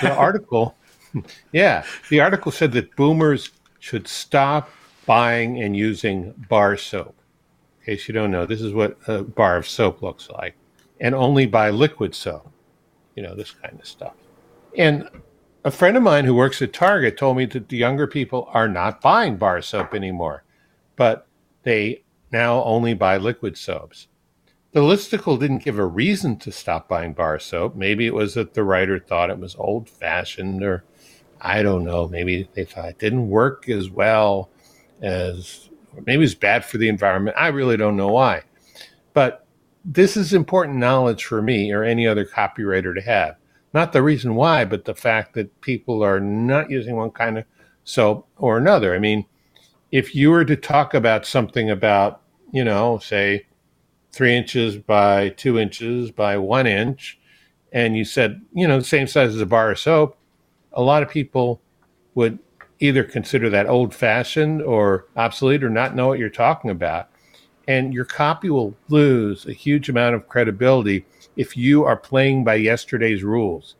The 0.00 0.14
article, 0.14 0.76
yeah, 1.52 1.84
the 2.08 2.20
article 2.20 2.52
said 2.52 2.72
that 2.72 2.94
boomers 2.96 3.50
should 3.78 4.06
stop 4.06 4.70
buying 5.06 5.60
and 5.62 5.76
using 5.76 6.32
bar 6.48 6.76
soap. 6.76 7.16
Case 7.90 8.06
you 8.06 8.14
don't 8.14 8.30
know, 8.30 8.46
this 8.46 8.60
is 8.60 8.72
what 8.72 8.96
a 9.08 9.24
bar 9.24 9.56
of 9.56 9.66
soap 9.66 10.00
looks 10.00 10.30
like, 10.30 10.54
and 11.00 11.12
only 11.12 11.44
buy 11.44 11.70
liquid 11.70 12.14
soap, 12.14 12.48
you 13.16 13.22
know, 13.24 13.34
this 13.34 13.50
kind 13.50 13.80
of 13.80 13.84
stuff. 13.84 14.14
And 14.78 15.08
a 15.64 15.72
friend 15.72 15.96
of 15.96 16.04
mine 16.04 16.24
who 16.24 16.36
works 16.36 16.62
at 16.62 16.72
Target 16.72 17.18
told 17.18 17.36
me 17.36 17.46
that 17.46 17.68
the 17.68 17.76
younger 17.76 18.06
people 18.06 18.48
are 18.52 18.68
not 18.68 19.00
buying 19.00 19.38
bar 19.38 19.60
soap 19.60 19.92
anymore, 19.92 20.44
but 20.94 21.26
they 21.64 22.04
now 22.30 22.62
only 22.62 22.94
buy 22.94 23.16
liquid 23.16 23.58
soaps. 23.58 24.06
The 24.70 24.82
listicle 24.82 25.40
didn't 25.40 25.64
give 25.64 25.80
a 25.80 25.84
reason 25.84 26.36
to 26.36 26.52
stop 26.52 26.86
buying 26.86 27.12
bar 27.12 27.40
soap. 27.40 27.74
Maybe 27.74 28.06
it 28.06 28.14
was 28.14 28.34
that 28.34 28.54
the 28.54 28.62
writer 28.62 29.00
thought 29.00 29.30
it 29.30 29.38
was 29.40 29.56
old 29.56 29.88
fashioned, 29.88 30.62
or 30.62 30.84
I 31.40 31.64
don't 31.64 31.82
know. 31.82 32.06
Maybe 32.06 32.48
they 32.54 32.66
thought 32.66 32.90
it 32.90 33.00
didn't 33.00 33.28
work 33.28 33.68
as 33.68 33.90
well 33.90 34.48
as, 35.02 35.69
maybe 36.06 36.24
it's 36.24 36.34
bad 36.34 36.64
for 36.64 36.78
the 36.78 36.88
environment. 36.88 37.36
I 37.38 37.48
really 37.48 37.76
don't 37.76 37.96
know 37.96 38.08
why. 38.08 38.42
But 39.12 39.46
this 39.84 40.16
is 40.16 40.32
important 40.32 40.78
knowledge 40.78 41.24
for 41.24 41.40
me 41.42 41.72
or 41.72 41.82
any 41.82 42.06
other 42.06 42.24
copywriter 42.24 42.94
to 42.94 43.00
have 43.00 43.36
Not 43.72 43.92
the 43.92 44.02
reason 44.02 44.34
why, 44.34 44.64
but 44.64 44.84
the 44.84 44.94
fact 44.94 45.34
that 45.34 45.60
people 45.60 46.02
are 46.02 46.20
not 46.20 46.70
using 46.70 46.96
one 46.96 47.10
kind 47.10 47.38
of 47.38 47.44
soap 47.84 48.28
or 48.36 48.58
another. 48.58 48.94
I 48.94 48.98
mean, 48.98 49.26
if 49.92 50.14
you 50.14 50.30
were 50.30 50.44
to 50.44 50.56
talk 50.56 50.94
about 50.94 51.26
something 51.26 51.70
about, 51.70 52.22
you 52.52 52.64
know, 52.64 52.98
say 52.98 53.46
three 54.12 54.34
inches 54.34 54.76
by 54.76 55.30
two 55.30 55.58
inches 55.58 56.10
by 56.10 56.36
one 56.36 56.66
inch, 56.66 57.18
and 57.72 57.96
you 57.96 58.04
said, 58.04 58.40
you 58.52 58.66
know, 58.66 58.78
the 58.78 58.84
same 58.84 59.06
size 59.06 59.34
as 59.34 59.40
a 59.40 59.46
bar 59.46 59.70
of 59.70 59.78
soap, 59.78 60.16
a 60.72 60.82
lot 60.82 61.02
of 61.02 61.08
people 61.08 61.60
would 62.14 62.38
either 62.80 63.04
consider 63.04 63.50
that 63.50 63.68
old 63.68 63.94
fashioned 63.94 64.62
or 64.62 65.06
obsolete 65.14 65.62
or 65.62 65.70
not 65.70 65.94
know 65.94 66.08
what 66.08 66.18
you're 66.18 66.30
talking 66.30 66.70
about. 66.70 67.08
And 67.68 67.92
your 67.92 68.06
copy 68.06 68.48
will 68.48 68.74
lose 68.88 69.46
a 69.46 69.52
huge 69.52 69.88
amount 69.88 70.14
of 70.14 70.28
credibility 70.28 71.04
if 71.36 71.56
you 71.56 71.84
are 71.84 71.96
playing 71.96 72.42
by 72.42 72.54
yesterday's 72.56 73.22
rules. 73.22 73.76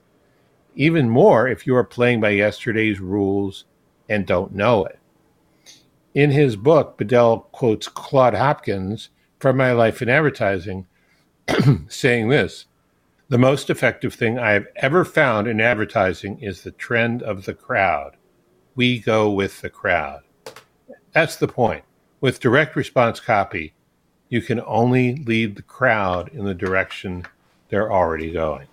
Even 0.76 1.08
more 1.08 1.48
if 1.48 1.66
you 1.66 1.74
are 1.74 1.82
playing 1.82 2.20
by 2.20 2.30
yesterday's 2.30 3.00
rules 3.00 3.64
and 4.08 4.26
don't 4.26 4.54
know 4.54 4.84
it. 4.84 4.98
In 6.14 6.30
his 6.30 6.56
book, 6.56 6.98
Bedell 6.98 7.48
quotes 7.52 7.88
Claude 7.88 8.34
Hopkins 8.34 9.08
from 9.38 9.56
My 9.56 9.72
Life 9.72 10.02
in 10.02 10.08
Advertising, 10.08 10.86
saying 11.88 12.28
this 12.28 12.66
The 13.28 13.38
most 13.38 13.70
effective 13.70 14.14
thing 14.14 14.38
I 14.38 14.52
have 14.52 14.66
ever 14.76 15.04
found 15.04 15.48
in 15.48 15.60
advertising 15.60 16.40
is 16.40 16.62
the 16.62 16.72
trend 16.72 17.22
of 17.22 17.44
the 17.44 17.54
crowd 17.54 18.16
we 18.80 18.98
go 18.98 19.30
with 19.30 19.60
the 19.60 19.68
crowd. 19.68 20.22
That's 21.12 21.36
the 21.36 21.46
point. 21.46 21.84
With 22.22 22.40
direct 22.40 22.74
response 22.74 23.20
copy, 23.20 23.74
you 24.30 24.40
can 24.40 24.58
only 24.66 25.16
lead 25.16 25.56
the 25.56 25.62
crowd 25.62 26.30
in 26.30 26.46
the 26.46 26.54
direction 26.54 27.26
they're 27.68 27.92
already 27.92 28.32
going. 28.32 28.68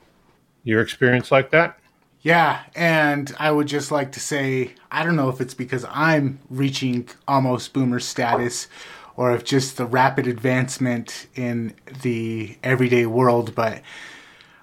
Your 0.64 0.80
experience 0.80 1.30
like 1.30 1.52
that? 1.52 1.78
Yeah, 2.22 2.62
and 2.74 3.36
I 3.38 3.52
would 3.52 3.68
just 3.68 3.92
like 3.92 4.14
to 4.14 4.22
say 4.22 4.76
I 4.90 5.04
don't 5.04 5.18
know 5.18 5.28
if 5.28 5.42
it's 5.42 5.54
because 5.54 5.86
I'm 5.90 6.40
reaching 6.50 7.10
almost 7.28 7.74
boomer 7.74 8.00
status 8.00 8.70
or 9.18 9.34
if 9.34 9.44
just 9.44 9.76
the 9.76 9.86
rapid 9.86 10.26
advancement 10.26 11.28
in 11.36 11.74
the 12.02 12.58
everyday 12.64 13.08
world, 13.08 13.54
but 13.56 13.82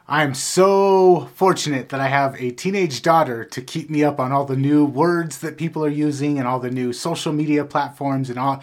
I'm 0.06 0.34
so 0.34 1.30
fortunate 1.34 1.88
that 1.88 2.00
I 2.00 2.08
have 2.08 2.38
a 2.38 2.50
teenage 2.50 3.00
daughter 3.00 3.42
to 3.42 3.62
keep 3.62 3.88
me 3.88 4.04
up 4.04 4.20
on 4.20 4.32
all 4.32 4.44
the 4.44 4.56
new 4.56 4.84
words 4.84 5.38
that 5.38 5.56
people 5.56 5.82
are 5.82 5.88
using 5.88 6.38
and 6.38 6.46
all 6.46 6.60
the 6.60 6.70
new 6.70 6.92
social 6.92 7.32
media 7.32 7.64
platforms 7.64 8.28
and 8.28 8.38
all. 8.38 8.62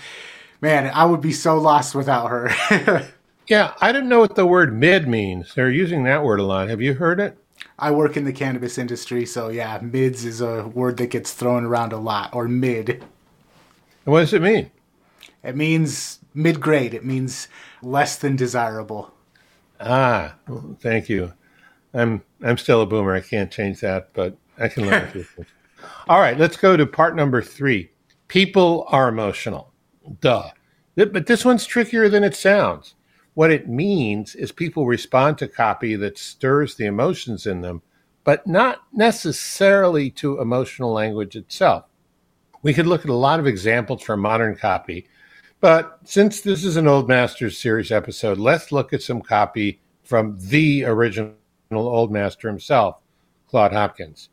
Man, 0.62 0.92
I 0.94 1.06
would 1.06 1.22
be 1.22 1.32
so 1.32 1.58
lost 1.58 1.96
without 1.96 2.28
her. 2.28 3.08
yeah, 3.48 3.74
I 3.82 3.92
didn't 3.92 4.10
know 4.10 4.20
what 4.20 4.36
the 4.36 4.46
word 4.46 4.78
mid 4.78 5.08
means. 5.08 5.56
They're 5.56 5.72
using 5.72 6.04
that 6.04 6.24
word 6.24 6.40
a 6.40 6.44
lot. 6.44 6.70
Have 6.70 6.82
you 6.82 6.94
heard 6.94 7.20
it? 7.20 7.36
I 7.80 7.90
work 7.90 8.16
in 8.16 8.26
the 8.26 8.34
cannabis 8.34 8.78
industry, 8.78 9.26
so 9.26 9.50
yeah, 9.50 9.80
mids 9.82 10.24
is 10.24 10.42
a 10.42 10.68
word 10.68 10.98
that 10.98 11.08
gets 11.08 11.34
thrown 11.34 11.66
around 11.66 11.92
a 11.92 11.98
lot, 11.98 12.36
or 12.36 12.48
mid. 12.48 12.90
And 12.90 14.14
what 14.14 14.20
does 14.20 14.34
it 14.34 14.44
mean? 14.44 14.70
It 15.44 15.56
means 15.56 16.20
mid 16.36 16.62
grade. 16.62 16.94
It 16.94 17.04
means 17.04 17.48
less 17.82 18.16
than 18.16 18.36
desirable. 18.36 19.12
Ah, 19.82 20.36
thank 20.80 21.10
you. 21.10 21.34
I'm 21.94 22.24
I'm 22.44 22.58
still 22.58 22.82
a 22.82 22.86
boomer. 22.86 23.14
I 23.14 23.22
can't 23.22 23.52
change 23.52 23.82
that, 23.82 24.14
but 24.14 24.38
I 24.58 24.68
can 24.68 24.86
learn 24.86 25.04
a 25.04 25.08
few 25.08 25.24
things. 25.24 25.48
All 26.08 26.20
right, 26.20 26.38
let's 26.38 26.58
go 26.58 26.78
to 26.78 26.86
part 26.86 27.16
number 27.16 27.42
three. 27.42 27.92
People 28.28 28.86
are 28.90 29.10
emotional. 29.10 29.74
Duh. 30.20 30.52
But 30.96 31.26
this 31.26 31.44
one's 31.44 31.66
trickier 31.66 32.10
than 32.10 32.24
it 32.24 32.36
sounds. 32.36 32.96
What 33.34 33.52
it 33.52 33.68
means 33.68 34.36
is 34.36 34.52
people 34.52 34.86
respond 34.86 35.38
to 35.38 35.48
copy 35.48 35.96
that 35.96 36.18
stirs 36.18 36.76
the 36.76 36.86
emotions 36.86 37.46
in 37.48 37.62
them, 37.62 37.82
but 38.24 38.46
not 38.46 38.82
necessarily 38.94 40.12
to 40.12 40.40
emotional 40.40 40.92
language 40.92 41.36
itself. 41.36 41.86
We 42.62 42.74
could 42.74 42.88
look 42.88 43.04
at 43.04 43.10
a 43.10 43.16
lot 43.16 43.40
of 43.40 43.48
examples 43.48 44.04
from 44.04 44.20
modern 44.20 44.56
copy 44.56 45.08
but 45.62 46.00
since 46.04 46.42
this 46.42 46.66
is 46.66 46.76
an 46.76 46.88
Old 46.88 47.08
Masters 47.08 47.58
series 47.58 47.92
episode, 47.92 48.40
let's 48.40 48.72
look 48.72 48.92
at 48.92 49.04
some 49.04 49.22
copy 49.22 49.80
from 50.04 50.36
the 50.40 50.84
original 50.84 51.36
Old 51.72 52.12
Master 52.12 52.48
himself, 52.48 52.98
Claude 53.48 53.72
Hopkins. 53.72 54.30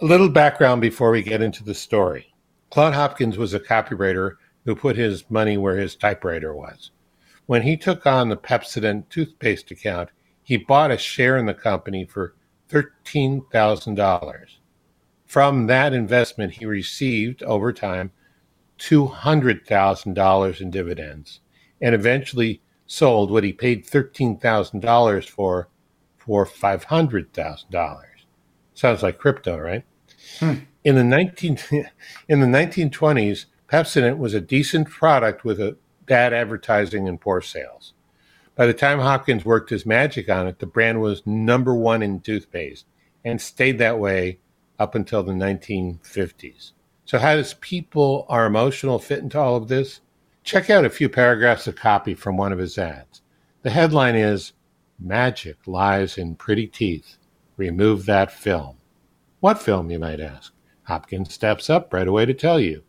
A 0.00 0.06
little 0.06 0.28
background 0.28 0.80
before 0.80 1.10
we 1.10 1.22
get 1.22 1.42
into 1.42 1.64
the 1.64 1.74
story. 1.74 2.32
Claude 2.70 2.94
Hopkins 2.94 3.36
was 3.36 3.52
a 3.52 3.60
copywriter 3.60 4.36
who 4.64 4.76
put 4.76 4.96
his 4.96 5.28
money 5.28 5.56
where 5.56 5.76
his 5.76 5.96
typewriter 5.96 6.54
was. 6.54 6.92
When 7.46 7.62
he 7.62 7.76
took 7.76 8.06
on 8.06 8.28
the 8.28 8.36
Pepsodent 8.36 9.08
toothpaste 9.08 9.70
account, 9.72 10.10
he 10.42 10.56
bought 10.56 10.92
a 10.92 10.98
share 10.98 11.36
in 11.36 11.46
the 11.46 11.54
company 11.54 12.04
for 12.04 12.34
$13,000. 12.70 14.44
From 15.26 15.66
that 15.66 15.92
investment, 15.92 16.54
he 16.54 16.66
received 16.66 17.42
over 17.42 17.72
time 17.72 18.12
$200,000 18.78 20.60
in 20.60 20.70
dividends 20.70 21.40
and 21.80 21.94
eventually 21.94 22.62
sold 22.86 23.30
what 23.30 23.44
he 23.44 23.52
paid 23.52 23.86
$13,000 23.86 25.28
for 25.28 25.68
for 26.16 26.44
$500,000. 26.44 28.04
Sounds 28.74 29.02
like 29.02 29.18
crypto, 29.18 29.58
right? 29.58 29.84
Hmm. 30.38 30.54
In 30.84 30.94
the 30.94 31.04
19 31.04 31.58
in 32.28 32.40
the 32.40 32.46
1920s, 32.46 33.46
Pepsodent 33.68 34.18
was 34.18 34.34
a 34.34 34.40
decent 34.40 34.88
product 34.88 35.44
with 35.44 35.60
a 35.60 35.76
bad 36.06 36.32
advertising 36.32 37.08
and 37.08 37.20
poor 37.20 37.40
sales. 37.40 37.92
By 38.54 38.66
the 38.66 38.74
time 38.74 38.98
Hopkins 38.98 39.44
worked 39.44 39.70
his 39.70 39.86
magic 39.86 40.28
on 40.28 40.46
it, 40.46 40.58
the 40.58 40.66
brand 40.66 41.00
was 41.00 41.26
number 41.26 41.74
1 41.74 42.02
in 42.02 42.20
toothpaste 42.20 42.86
and 43.24 43.40
stayed 43.40 43.78
that 43.78 43.98
way 43.98 44.40
up 44.78 44.94
until 44.94 45.22
the 45.22 45.32
1950s. 45.32 46.72
So, 47.08 47.18
how 47.18 47.36
does 47.36 47.54
people 47.54 48.26
are 48.28 48.44
emotional 48.44 48.98
fit 48.98 49.20
into 49.20 49.38
all 49.38 49.56
of 49.56 49.68
this? 49.68 50.02
Check 50.44 50.68
out 50.68 50.84
a 50.84 50.90
few 50.90 51.08
paragraphs 51.08 51.66
of 51.66 51.74
copy 51.74 52.12
from 52.12 52.36
one 52.36 52.52
of 52.52 52.58
his 52.58 52.76
ads. 52.76 53.22
The 53.62 53.70
headline 53.70 54.14
is 54.14 54.52
Magic 55.00 55.56
lies 55.66 56.18
in 56.18 56.34
pretty 56.34 56.66
teeth. 56.66 57.16
Remove 57.56 58.04
that 58.04 58.30
film. 58.30 58.76
What 59.40 59.62
film, 59.62 59.90
you 59.90 59.98
might 59.98 60.20
ask? 60.20 60.52
Hopkins 60.82 61.32
steps 61.32 61.70
up 61.70 61.94
right 61.94 62.06
away 62.06 62.26
to 62.26 62.34
tell 62.34 62.60
you. 62.60 62.82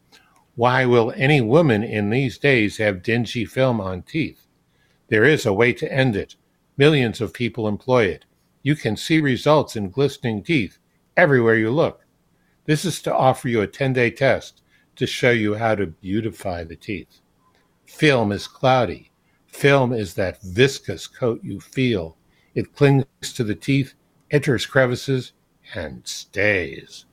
Why 0.55 0.83
will 0.83 1.13
any 1.15 1.39
woman 1.39 1.81
in 1.81 2.09
these 2.09 2.37
days 2.37 2.75
have 2.75 3.01
dingy 3.01 3.45
film 3.45 3.79
on 3.79 4.01
teeth? 4.01 4.47
There 5.07 5.23
is 5.23 5.45
a 5.45 5.53
way 5.53 5.71
to 5.71 5.93
end 5.93 6.17
it. 6.17 6.35
Millions 6.75 7.21
of 7.21 7.31
people 7.31 7.69
employ 7.69 8.07
it. 8.07 8.25
You 8.63 8.75
can 8.75 8.97
see 8.97 9.21
results 9.21 9.77
in 9.77 9.91
glistening 9.91 10.43
teeth 10.43 10.77
everywhere 11.15 11.55
you 11.55 11.71
look. 11.71 12.03
This 12.69 12.85
is 12.85 13.01
to 13.01 13.15
offer 13.15 13.49
you 13.49 13.61
a 13.61 13.67
10 13.67 13.93
day 13.93 14.11
test 14.11 14.61
to 14.95 15.07
show 15.07 15.31
you 15.31 15.55
how 15.55 15.73
to 15.73 15.87
beautify 15.87 16.63
the 16.63 16.75
teeth. 16.75 17.21
Film 17.87 18.31
is 18.31 18.47
cloudy. 18.47 19.09
Film 19.47 19.91
is 19.91 20.13
that 20.13 20.39
viscous 20.43 21.07
coat 21.07 21.43
you 21.43 21.59
feel. 21.59 22.15
It 22.53 22.75
clings 22.75 23.05
to 23.33 23.43
the 23.43 23.55
teeth, 23.55 23.95
enters 24.29 24.67
crevices, 24.67 25.33
and 25.73 26.07
stays. 26.07 27.05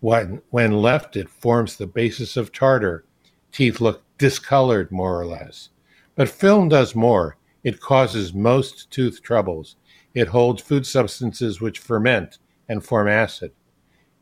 When, 0.00 0.40
when 0.48 0.72
left, 0.72 1.18
it 1.18 1.28
forms 1.28 1.76
the 1.76 1.86
basis 1.86 2.38
of 2.38 2.50
tartar. 2.50 3.04
Teeth 3.52 3.82
look 3.82 4.04
discolored, 4.16 4.90
more 4.90 5.20
or 5.20 5.26
less. 5.26 5.68
But 6.14 6.30
film 6.30 6.70
does 6.70 6.94
more. 6.94 7.36
It 7.62 7.78
causes 7.78 8.32
most 8.32 8.90
tooth 8.90 9.20
troubles. 9.22 9.76
It 10.14 10.28
holds 10.28 10.62
food 10.62 10.86
substances 10.86 11.60
which 11.60 11.78
ferment 11.78 12.38
and 12.70 12.82
form 12.82 13.06
acid. 13.06 13.52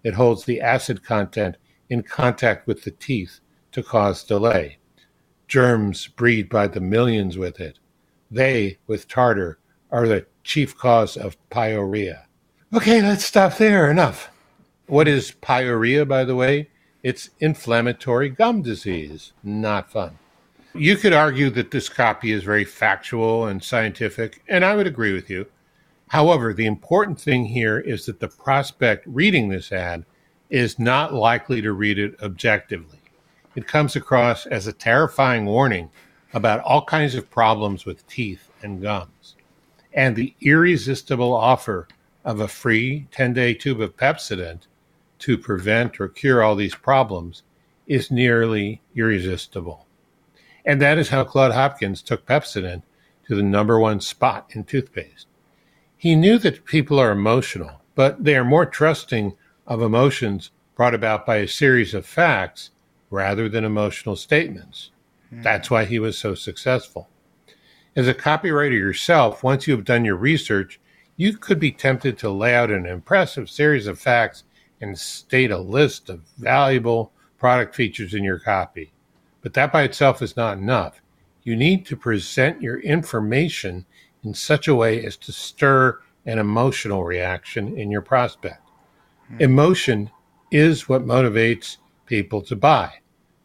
It 0.02 0.14
holds 0.14 0.44
the 0.44 0.60
acid 0.60 1.04
content 1.04 1.56
in 1.88 2.02
contact 2.02 2.66
with 2.66 2.84
the 2.84 2.90
teeth 2.90 3.40
to 3.72 3.82
cause 3.82 4.24
delay. 4.24 4.78
Germs 5.48 6.08
breed 6.08 6.48
by 6.48 6.66
the 6.66 6.80
millions 6.80 7.38
with 7.38 7.60
it. 7.60 7.78
They, 8.30 8.78
with 8.86 9.08
tartar, 9.08 9.58
are 9.90 10.08
the 10.08 10.26
chief 10.42 10.76
cause 10.76 11.16
of 11.16 11.36
pyorrhea. 11.50 12.24
Okay, 12.74 13.00
let's 13.00 13.24
stop 13.24 13.56
there. 13.56 13.90
Enough. 13.90 14.30
What 14.86 15.08
is 15.08 15.32
pyorrhea, 15.42 16.06
by 16.06 16.24
the 16.24 16.36
way? 16.36 16.70
It's 17.02 17.30
inflammatory 17.38 18.28
gum 18.28 18.62
disease. 18.62 19.32
Not 19.42 19.90
fun. 19.90 20.18
You 20.74 20.96
could 20.96 21.12
argue 21.12 21.50
that 21.50 21.70
this 21.70 21.88
copy 21.88 22.32
is 22.32 22.42
very 22.42 22.64
factual 22.64 23.46
and 23.46 23.62
scientific, 23.62 24.42
and 24.48 24.64
I 24.64 24.76
would 24.76 24.86
agree 24.86 25.12
with 25.12 25.30
you. 25.30 25.46
However, 26.08 26.52
the 26.52 26.66
important 26.66 27.20
thing 27.20 27.46
here 27.46 27.78
is 27.78 28.06
that 28.06 28.20
the 28.20 28.28
prospect 28.28 29.06
reading 29.06 29.48
this 29.48 29.72
ad 29.72 30.04
is 30.48 30.78
not 30.78 31.12
likely 31.12 31.60
to 31.62 31.72
read 31.72 31.98
it 31.98 32.14
objectively. 32.22 33.00
It 33.56 33.66
comes 33.66 33.96
across 33.96 34.46
as 34.46 34.66
a 34.66 34.72
terrifying 34.72 35.46
warning 35.46 35.90
about 36.32 36.60
all 36.60 36.84
kinds 36.84 37.14
of 37.14 37.30
problems 37.30 37.84
with 37.84 38.06
teeth 38.06 38.50
and 38.62 38.82
gums. 38.82 39.34
And 39.92 40.14
the 40.14 40.34
irresistible 40.40 41.34
offer 41.34 41.88
of 42.24 42.38
a 42.38 42.48
free 42.48 43.06
10 43.10 43.32
day 43.32 43.54
tube 43.54 43.80
of 43.80 43.96
Pepsodent 43.96 44.66
to 45.20 45.38
prevent 45.38 45.98
or 45.98 46.08
cure 46.08 46.42
all 46.42 46.54
these 46.54 46.74
problems 46.74 47.42
is 47.86 48.10
nearly 48.10 48.82
irresistible. 48.94 49.86
And 50.64 50.80
that 50.82 50.98
is 50.98 51.08
how 51.08 51.24
Claude 51.24 51.52
Hopkins 51.52 52.02
took 52.02 52.26
Pepsodent 52.26 52.82
to 53.26 53.34
the 53.34 53.42
number 53.42 53.78
one 53.78 54.00
spot 54.00 54.50
in 54.52 54.64
toothpaste. 54.64 55.26
He 55.96 56.14
knew 56.14 56.38
that 56.38 56.64
people 56.64 56.98
are 56.98 57.10
emotional, 57.10 57.82
but 57.94 58.22
they 58.22 58.36
are 58.36 58.44
more 58.44 58.66
trusting 58.66 59.34
of 59.66 59.82
emotions 59.82 60.50
brought 60.74 60.94
about 60.94 61.24
by 61.24 61.36
a 61.36 61.48
series 61.48 61.94
of 61.94 62.06
facts 62.06 62.70
rather 63.10 63.48
than 63.48 63.64
emotional 63.64 64.16
statements. 64.16 64.90
Mm. 65.32 65.42
That's 65.42 65.70
why 65.70 65.84
he 65.86 65.98
was 65.98 66.18
so 66.18 66.34
successful. 66.34 67.08
As 67.96 68.06
a 68.06 68.14
copywriter 68.14 68.72
yourself, 68.72 69.42
once 69.42 69.66
you 69.66 69.74
have 69.74 69.86
done 69.86 70.04
your 70.04 70.16
research, 70.16 70.78
you 71.16 71.38
could 71.38 71.58
be 71.58 71.72
tempted 71.72 72.18
to 72.18 72.30
lay 72.30 72.54
out 72.54 72.70
an 72.70 72.84
impressive 72.84 73.48
series 73.48 73.86
of 73.86 73.98
facts 73.98 74.44
and 74.82 74.98
state 74.98 75.50
a 75.50 75.58
list 75.58 76.10
of 76.10 76.20
valuable 76.36 77.10
product 77.38 77.74
features 77.74 78.12
in 78.12 78.22
your 78.22 78.38
copy. 78.38 78.92
But 79.40 79.54
that 79.54 79.72
by 79.72 79.84
itself 79.84 80.20
is 80.20 80.36
not 80.36 80.58
enough. 80.58 81.00
You 81.42 81.56
need 81.56 81.86
to 81.86 81.96
present 81.96 82.60
your 82.60 82.80
information 82.80 83.86
in 84.26 84.34
such 84.34 84.66
a 84.68 84.74
way 84.74 85.04
as 85.04 85.16
to 85.16 85.32
stir 85.32 86.00
an 86.26 86.38
emotional 86.38 87.04
reaction 87.04 87.78
in 87.78 87.90
your 87.90 88.02
prospect. 88.02 88.60
Hmm. 89.28 89.40
Emotion 89.40 90.10
is 90.50 90.88
what 90.88 91.06
motivates 91.06 91.76
people 92.06 92.42
to 92.42 92.56
buy. 92.56 92.94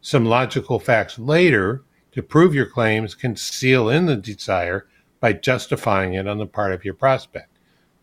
Some 0.00 0.24
logical 0.24 0.80
facts 0.80 1.18
later 1.18 1.82
to 2.12 2.22
prove 2.22 2.54
your 2.54 2.66
claims 2.66 3.14
can 3.14 3.36
seal 3.36 3.88
in 3.88 4.06
the 4.06 4.16
desire 4.16 4.86
by 5.20 5.32
justifying 5.32 6.14
it 6.14 6.26
on 6.26 6.38
the 6.38 6.46
part 6.46 6.72
of 6.72 6.84
your 6.84 6.94
prospect. 6.94 7.48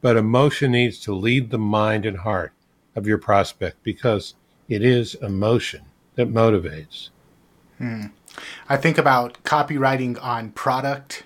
But 0.01 0.15
emotion 0.15 0.71
needs 0.71 0.99
to 1.01 1.13
lead 1.13 1.51
the 1.51 1.59
mind 1.59 2.05
and 2.05 2.17
heart 2.17 2.53
of 2.95 3.05
your 3.05 3.17
prospect 3.17 3.83
because 3.83 4.35
it 4.69 4.81
is 4.81 5.15
emotion 5.15 5.81
that 6.15 6.33
motivates. 6.33 7.09
Hmm. 7.77 8.07
I 8.69 8.77
think 8.77 8.97
about 8.97 9.43
copywriting 9.43 10.21
on 10.23 10.51
product 10.51 11.23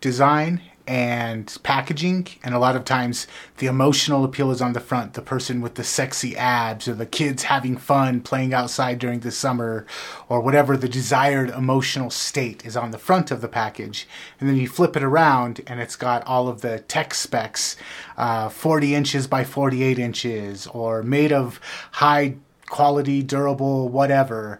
design 0.00 0.60
and 0.86 1.56
packaging 1.62 2.26
and 2.42 2.54
a 2.54 2.58
lot 2.58 2.76
of 2.76 2.84
times 2.84 3.26
the 3.58 3.66
emotional 3.66 4.24
appeal 4.24 4.50
is 4.50 4.60
on 4.60 4.74
the 4.74 4.80
front. 4.80 5.14
The 5.14 5.22
person 5.22 5.60
with 5.60 5.76
the 5.76 5.84
sexy 5.84 6.36
abs 6.36 6.86
or 6.86 6.94
the 6.94 7.06
kids 7.06 7.44
having 7.44 7.76
fun 7.76 8.20
playing 8.20 8.52
outside 8.52 8.98
during 8.98 9.20
the 9.20 9.30
summer 9.30 9.86
or 10.28 10.40
whatever 10.40 10.76
the 10.76 10.88
desired 10.88 11.50
emotional 11.50 12.10
state 12.10 12.66
is 12.66 12.76
on 12.76 12.90
the 12.90 12.98
front 12.98 13.30
of 13.30 13.40
the 13.40 13.48
package. 13.48 14.06
And 14.38 14.48
then 14.48 14.56
you 14.56 14.68
flip 14.68 14.96
it 14.96 15.02
around 15.02 15.62
and 15.66 15.80
it's 15.80 15.96
got 15.96 16.26
all 16.26 16.48
of 16.48 16.60
the 16.60 16.80
tech 16.80 17.14
specs 17.14 17.76
uh, 18.16 18.48
40 18.48 18.94
inches 18.94 19.26
by 19.26 19.44
48 19.44 19.98
inches 19.98 20.66
or 20.68 21.02
made 21.02 21.32
of 21.32 21.60
high 21.92 22.36
quality 22.68 23.22
durable 23.22 23.88
whatever 23.88 24.58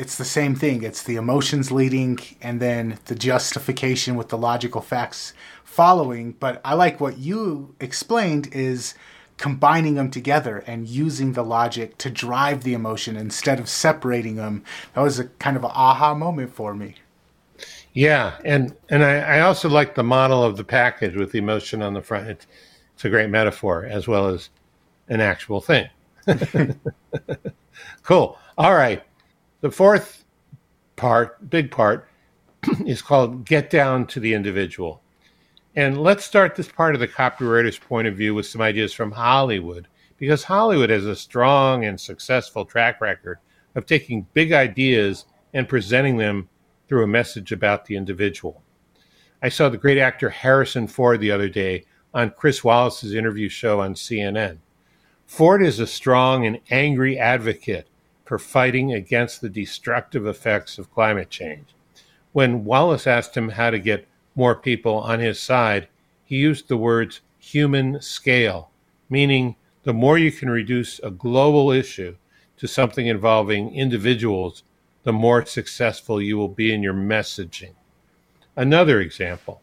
it's 0.00 0.16
the 0.16 0.24
same 0.24 0.54
thing. 0.54 0.82
It's 0.82 1.02
the 1.02 1.16
emotions 1.16 1.70
leading 1.70 2.18
and 2.40 2.58
then 2.58 2.98
the 3.04 3.14
justification 3.14 4.16
with 4.16 4.30
the 4.30 4.38
logical 4.38 4.80
facts 4.80 5.34
following. 5.62 6.32
But 6.32 6.58
I 6.64 6.72
like 6.72 7.00
what 7.00 7.18
you 7.18 7.74
explained 7.80 8.48
is 8.52 8.94
combining 9.36 9.96
them 9.96 10.10
together 10.10 10.64
and 10.66 10.88
using 10.88 11.34
the 11.34 11.44
logic 11.44 11.98
to 11.98 12.08
drive 12.08 12.62
the 12.62 12.72
emotion 12.72 13.14
instead 13.14 13.60
of 13.60 13.68
separating 13.68 14.36
them. 14.36 14.64
That 14.94 15.02
was 15.02 15.18
a 15.18 15.24
kind 15.24 15.58
of 15.58 15.64
an 15.64 15.70
aha 15.74 16.14
moment 16.14 16.54
for 16.54 16.74
me. 16.74 16.94
Yeah, 17.92 18.36
and 18.42 18.74
and 18.88 19.04
I, 19.04 19.18
I 19.18 19.40
also 19.40 19.68
like 19.68 19.96
the 19.96 20.02
model 20.02 20.42
of 20.42 20.56
the 20.56 20.64
package 20.64 21.14
with 21.14 21.32
the 21.32 21.38
emotion 21.38 21.82
on 21.82 21.92
the 21.92 22.00
front. 22.00 22.28
It's, 22.28 22.46
it's 22.94 23.04
a 23.04 23.10
great 23.10 23.28
metaphor 23.28 23.84
as 23.84 24.08
well 24.08 24.28
as 24.28 24.48
an 25.08 25.20
actual 25.20 25.60
thing. 25.60 25.90
cool. 28.02 28.38
All 28.56 28.74
right. 28.74 29.02
The 29.60 29.70
fourth 29.70 30.24
part, 30.96 31.50
big 31.50 31.70
part, 31.70 32.08
is 32.86 33.02
called 33.02 33.44
Get 33.44 33.68
Down 33.68 34.06
to 34.06 34.18
the 34.18 34.32
Individual. 34.32 35.02
And 35.76 36.00
let's 36.00 36.24
start 36.24 36.54
this 36.54 36.72
part 36.72 36.94
of 36.94 37.00
the 37.00 37.06
copywriter's 37.06 37.78
point 37.78 38.08
of 38.08 38.16
view 38.16 38.34
with 38.34 38.46
some 38.46 38.62
ideas 38.62 38.94
from 38.94 39.12
Hollywood, 39.12 39.86
because 40.16 40.44
Hollywood 40.44 40.88
has 40.88 41.04
a 41.04 41.14
strong 41.14 41.84
and 41.84 42.00
successful 42.00 42.64
track 42.64 43.02
record 43.02 43.38
of 43.74 43.84
taking 43.84 44.26
big 44.32 44.50
ideas 44.50 45.26
and 45.52 45.68
presenting 45.68 46.16
them 46.16 46.48
through 46.88 47.04
a 47.04 47.06
message 47.06 47.52
about 47.52 47.84
the 47.84 47.96
individual. 47.96 48.62
I 49.42 49.50
saw 49.50 49.68
the 49.68 49.76
great 49.76 49.98
actor 49.98 50.30
Harrison 50.30 50.86
Ford 50.86 51.20
the 51.20 51.32
other 51.32 51.50
day 51.50 51.84
on 52.14 52.30
Chris 52.30 52.64
Wallace's 52.64 53.12
interview 53.12 53.50
show 53.50 53.80
on 53.80 53.92
CNN. 53.92 54.60
Ford 55.26 55.62
is 55.62 55.80
a 55.80 55.86
strong 55.86 56.46
and 56.46 56.60
angry 56.70 57.18
advocate 57.18 57.89
for 58.30 58.38
fighting 58.38 58.92
against 58.92 59.40
the 59.40 59.48
destructive 59.48 60.24
effects 60.24 60.78
of 60.78 60.94
climate 60.94 61.30
change. 61.30 61.74
When 62.30 62.64
Wallace 62.64 63.08
asked 63.08 63.36
him 63.36 63.48
how 63.48 63.70
to 63.70 63.78
get 63.80 64.06
more 64.36 64.54
people 64.54 64.98
on 64.98 65.18
his 65.18 65.40
side, 65.40 65.88
he 66.24 66.36
used 66.36 66.68
the 66.68 66.76
words 66.76 67.22
human 67.40 68.00
scale, 68.00 68.70
meaning 69.08 69.56
the 69.82 69.92
more 69.92 70.16
you 70.16 70.30
can 70.30 70.48
reduce 70.48 71.00
a 71.00 71.10
global 71.10 71.72
issue 71.72 72.14
to 72.58 72.68
something 72.68 73.08
involving 73.08 73.74
individuals, 73.74 74.62
the 75.02 75.12
more 75.12 75.44
successful 75.44 76.22
you 76.22 76.38
will 76.38 76.46
be 76.46 76.72
in 76.72 76.84
your 76.84 76.94
messaging. 76.94 77.74
Another 78.54 79.00
example 79.00 79.60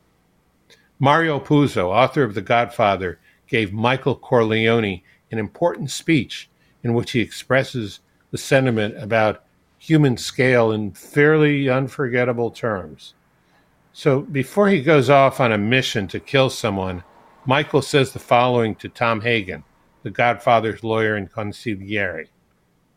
Mario 0.99 1.39
Puzo, 1.39 1.85
author 1.85 2.23
of 2.23 2.33
The 2.33 2.41
Godfather, 2.41 3.17
gave 3.47 3.71
Michael 3.71 4.17
Corleone 4.17 5.03
an 5.31 5.39
important 5.39 5.89
speech 5.89 6.49
in 6.83 6.93
which 6.93 7.11
he 7.11 7.21
expresses 7.21 8.01
the 8.31 8.37
sentiment 8.37 9.01
about 9.01 9.43
human 9.77 10.17
scale 10.17 10.71
in 10.71 10.91
fairly 10.91 11.69
unforgettable 11.69 12.51
terms. 12.51 13.13
So 13.93 14.21
before 14.21 14.69
he 14.69 14.81
goes 14.81 15.09
off 15.09 15.39
on 15.39 15.51
a 15.51 15.57
mission 15.57 16.07
to 16.09 16.19
kill 16.19 16.49
someone, 16.49 17.03
Michael 17.45 17.81
says 17.81 18.11
the 18.11 18.19
following 18.19 18.75
to 18.75 18.89
Tom 18.89 19.21
Hagen, 19.21 19.63
the 20.03 20.09
Godfather's 20.09 20.83
lawyer 20.83 21.15
and 21.15 21.31
consigliere 21.31 22.27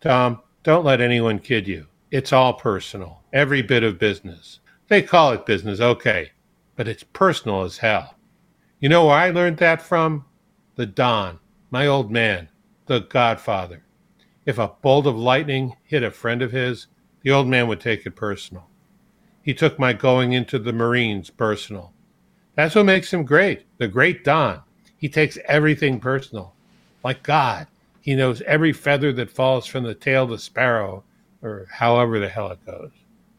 Tom, 0.01 0.40
don't 0.62 0.85
let 0.85 1.01
anyone 1.01 1.38
kid 1.38 1.69
you. 1.69 1.87
It's 2.11 2.33
all 2.33 2.55
personal, 2.55 3.23
every 3.33 3.62
bit 3.62 3.83
of 3.83 3.99
business. 3.99 4.61
They 4.88 5.03
call 5.03 5.33
it 5.33 5.47
business, 5.47 5.81
okay, 5.81 6.33
but 6.75 6.88
it's 6.88 7.05
personal 7.05 7.62
as 7.62 7.79
hell. 7.79 8.16
You 8.81 8.88
know 8.88 9.07
where 9.07 9.16
I 9.16 9.31
learned 9.31 9.59
that 9.59 9.83
from? 9.83 10.25
The 10.77 10.87
Don, 10.87 11.38
my 11.71 11.87
old 11.87 12.11
man, 12.11 12.49
the 12.87 13.01
Godfather. 13.01 13.85
If 14.50 14.58
a 14.58 14.72
bolt 14.82 15.06
of 15.06 15.16
lightning 15.16 15.76
hit 15.84 16.02
a 16.02 16.10
friend 16.10 16.42
of 16.42 16.50
his, 16.50 16.88
the 17.22 17.30
old 17.30 17.46
man 17.46 17.68
would 17.68 17.78
take 17.78 18.04
it 18.04 18.16
personal. 18.16 18.66
He 19.44 19.54
took 19.54 19.78
my 19.78 19.92
going 19.92 20.32
into 20.32 20.58
the 20.58 20.72
Marines 20.72 21.30
personal. 21.30 21.92
That's 22.56 22.74
what 22.74 22.86
makes 22.86 23.12
him 23.12 23.22
great, 23.24 23.62
the 23.78 23.86
great 23.86 24.24
Don. 24.24 24.62
He 24.96 25.08
takes 25.08 25.38
everything 25.44 26.00
personal. 26.00 26.52
Like 27.04 27.22
God, 27.22 27.68
he 28.00 28.16
knows 28.16 28.42
every 28.42 28.72
feather 28.72 29.12
that 29.12 29.30
falls 29.30 29.66
from 29.66 29.84
the 29.84 29.94
tail 29.94 30.24
of 30.24 30.30
the 30.30 30.38
sparrow, 30.38 31.04
or 31.42 31.68
however 31.70 32.18
the 32.18 32.28
hell 32.28 32.50
it 32.50 32.66
goes. 32.66 32.90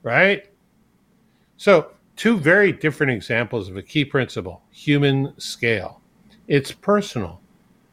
Right? 0.04 0.50
So, 1.58 1.92
two 2.16 2.38
very 2.38 2.72
different 2.72 3.12
examples 3.12 3.68
of 3.68 3.76
a 3.76 3.82
key 3.82 4.06
principle 4.06 4.62
human 4.72 5.38
scale. 5.38 6.00
It's 6.48 6.72
personal. 6.72 7.42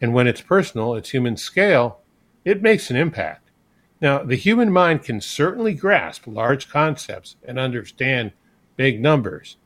And 0.00 0.14
when 0.14 0.28
it's 0.28 0.40
personal, 0.40 0.94
it's 0.94 1.11
human 1.11 1.37
scale, 1.37 1.98
it 2.44 2.62
makes 2.62 2.90
an 2.90 2.96
impact. 2.96 3.51
Now, 4.01 4.22
the 4.22 4.37
human 4.37 4.70
mind 4.72 5.03
can 5.03 5.20
certainly 5.20 5.74
grasp 5.74 6.27
large 6.27 6.68
concepts 6.68 7.37
and 7.44 7.59
understand 7.59 8.33
big 8.77 9.01
numbers, 9.01 9.57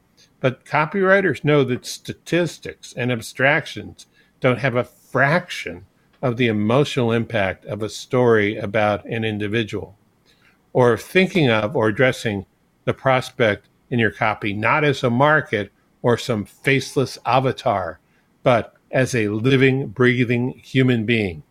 but 0.40 0.64
copywriters 0.64 1.44
know 1.44 1.64
that 1.64 1.84
statistics 1.84 2.94
and 2.94 3.12
abstractions 3.12 4.06
don't 4.40 4.58
have 4.58 4.74
a 4.74 4.84
fraction 4.84 5.86
of 6.22 6.36
the 6.36 6.46
emotional 6.46 7.12
impact 7.12 7.64
of 7.66 7.82
a 7.82 7.88
story 7.88 8.56
about 8.56 9.04
an 9.04 9.24
individual. 9.24 9.98
Or 10.72 10.96
thinking 10.96 11.50
of 11.50 11.76
or 11.76 11.88
addressing 11.88 12.46
the 12.84 12.94
prospect 12.94 13.68
in 13.90 13.98
your 13.98 14.10
copy 14.10 14.54
not 14.54 14.84
as 14.84 15.02
a 15.02 15.10
market 15.10 15.70
or 16.00 16.16
some 16.16 16.44
faceless 16.44 17.18
avatar, 17.26 18.00
but 18.42 18.74
as 18.90 19.14
a 19.14 19.28
living, 19.28 19.88
breathing 19.88 20.60
human 20.64 21.04
being. 21.04 21.42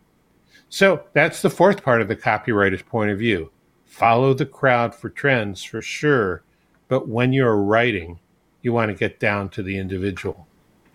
So 0.72 1.04
that's 1.12 1.42
the 1.42 1.50
fourth 1.50 1.82
part 1.82 2.00
of 2.00 2.08
the 2.08 2.16
copywriter's 2.16 2.80
point 2.80 3.10
of 3.10 3.18
view. 3.18 3.50
Follow 3.84 4.32
the 4.32 4.46
crowd 4.46 4.94
for 4.94 5.10
trends 5.10 5.62
for 5.62 5.82
sure, 5.82 6.44
but 6.88 7.06
when 7.06 7.34
you're 7.34 7.58
writing, 7.58 8.20
you 8.62 8.72
want 8.72 8.88
to 8.88 8.94
get 8.94 9.20
down 9.20 9.50
to 9.50 9.62
the 9.62 9.76
individual. 9.76 10.46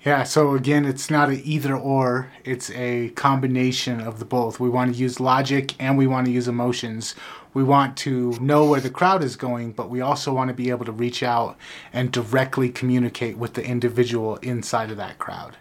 Yeah, 0.03 0.23
so 0.23 0.55
again, 0.55 0.83
it's 0.85 1.11
not 1.11 1.29
an 1.29 1.41
either 1.43 1.75
or, 1.75 2.31
it's 2.43 2.71
a 2.71 3.09
combination 3.09 4.01
of 4.01 4.17
the 4.17 4.25
both. 4.25 4.59
We 4.59 4.67
want 4.67 4.95
to 4.95 4.99
use 4.99 5.19
logic 5.19 5.75
and 5.79 5.95
we 5.95 6.07
want 6.07 6.25
to 6.25 6.31
use 6.31 6.47
emotions. 6.47 7.13
We 7.53 7.63
want 7.63 7.95
to 7.97 8.31
know 8.41 8.65
where 8.65 8.81
the 8.81 8.89
crowd 8.89 9.23
is 9.23 9.35
going, 9.35 9.73
but 9.73 9.91
we 9.91 10.01
also 10.01 10.33
want 10.33 10.47
to 10.47 10.55
be 10.55 10.71
able 10.71 10.85
to 10.85 10.91
reach 10.91 11.21
out 11.21 11.55
and 11.93 12.11
directly 12.11 12.69
communicate 12.69 13.37
with 13.37 13.53
the 13.53 13.63
individual 13.63 14.37
inside 14.37 14.89
of 14.89 14.97
that 14.97 15.19
crowd. 15.19 15.55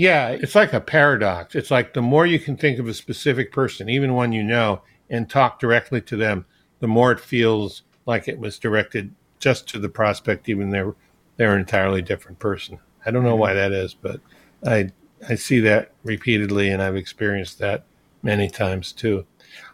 Yeah, 0.00 0.28
it's 0.28 0.54
like 0.54 0.72
a 0.72 0.80
paradox. 0.80 1.54
It's 1.54 1.70
like 1.70 1.92
the 1.92 2.00
more 2.00 2.24
you 2.24 2.38
can 2.38 2.56
think 2.56 2.78
of 2.78 2.88
a 2.88 2.94
specific 2.94 3.52
person, 3.52 3.90
even 3.90 4.14
one 4.14 4.32
you 4.32 4.42
know, 4.42 4.80
and 5.10 5.28
talk 5.28 5.60
directly 5.60 6.00
to 6.00 6.16
them, 6.16 6.46
the 6.78 6.88
more 6.88 7.12
it 7.12 7.20
feels 7.20 7.82
like 8.06 8.26
it 8.26 8.38
was 8.38 8.58
directed 8.58 9.14
just 9.40 9.68
to 9.68 9.78
the 9.78 9.90
prospect, 9.90 10.48
even 10.48 10.70
they're 10.70 10.94
they're 11.36 11.52
an 11.52 11.60
entirely 11.60 12.00
different 12.00 12.38
person. 12.38 12.78
I 13.04 13.10
don't 13.10 13.24
know 13.24 13.36
why 13.36 13.50
mm-hmm. 13.50 13.58
that 13.58 13.72
is, 13.72 13.92
but 13.92 14.22
I 14.66 14.90
I 15.28 15.34
see 15.34 15.60
that 15.60 15.92
repeatedly, 16.02 16.70
and 16.70 16.80
I've 16.82 16.96
experienced 16.96 17.58
that 17.58 17.84
many 18.22 18.48
times 18.48 18.92
too. 18.92 19.26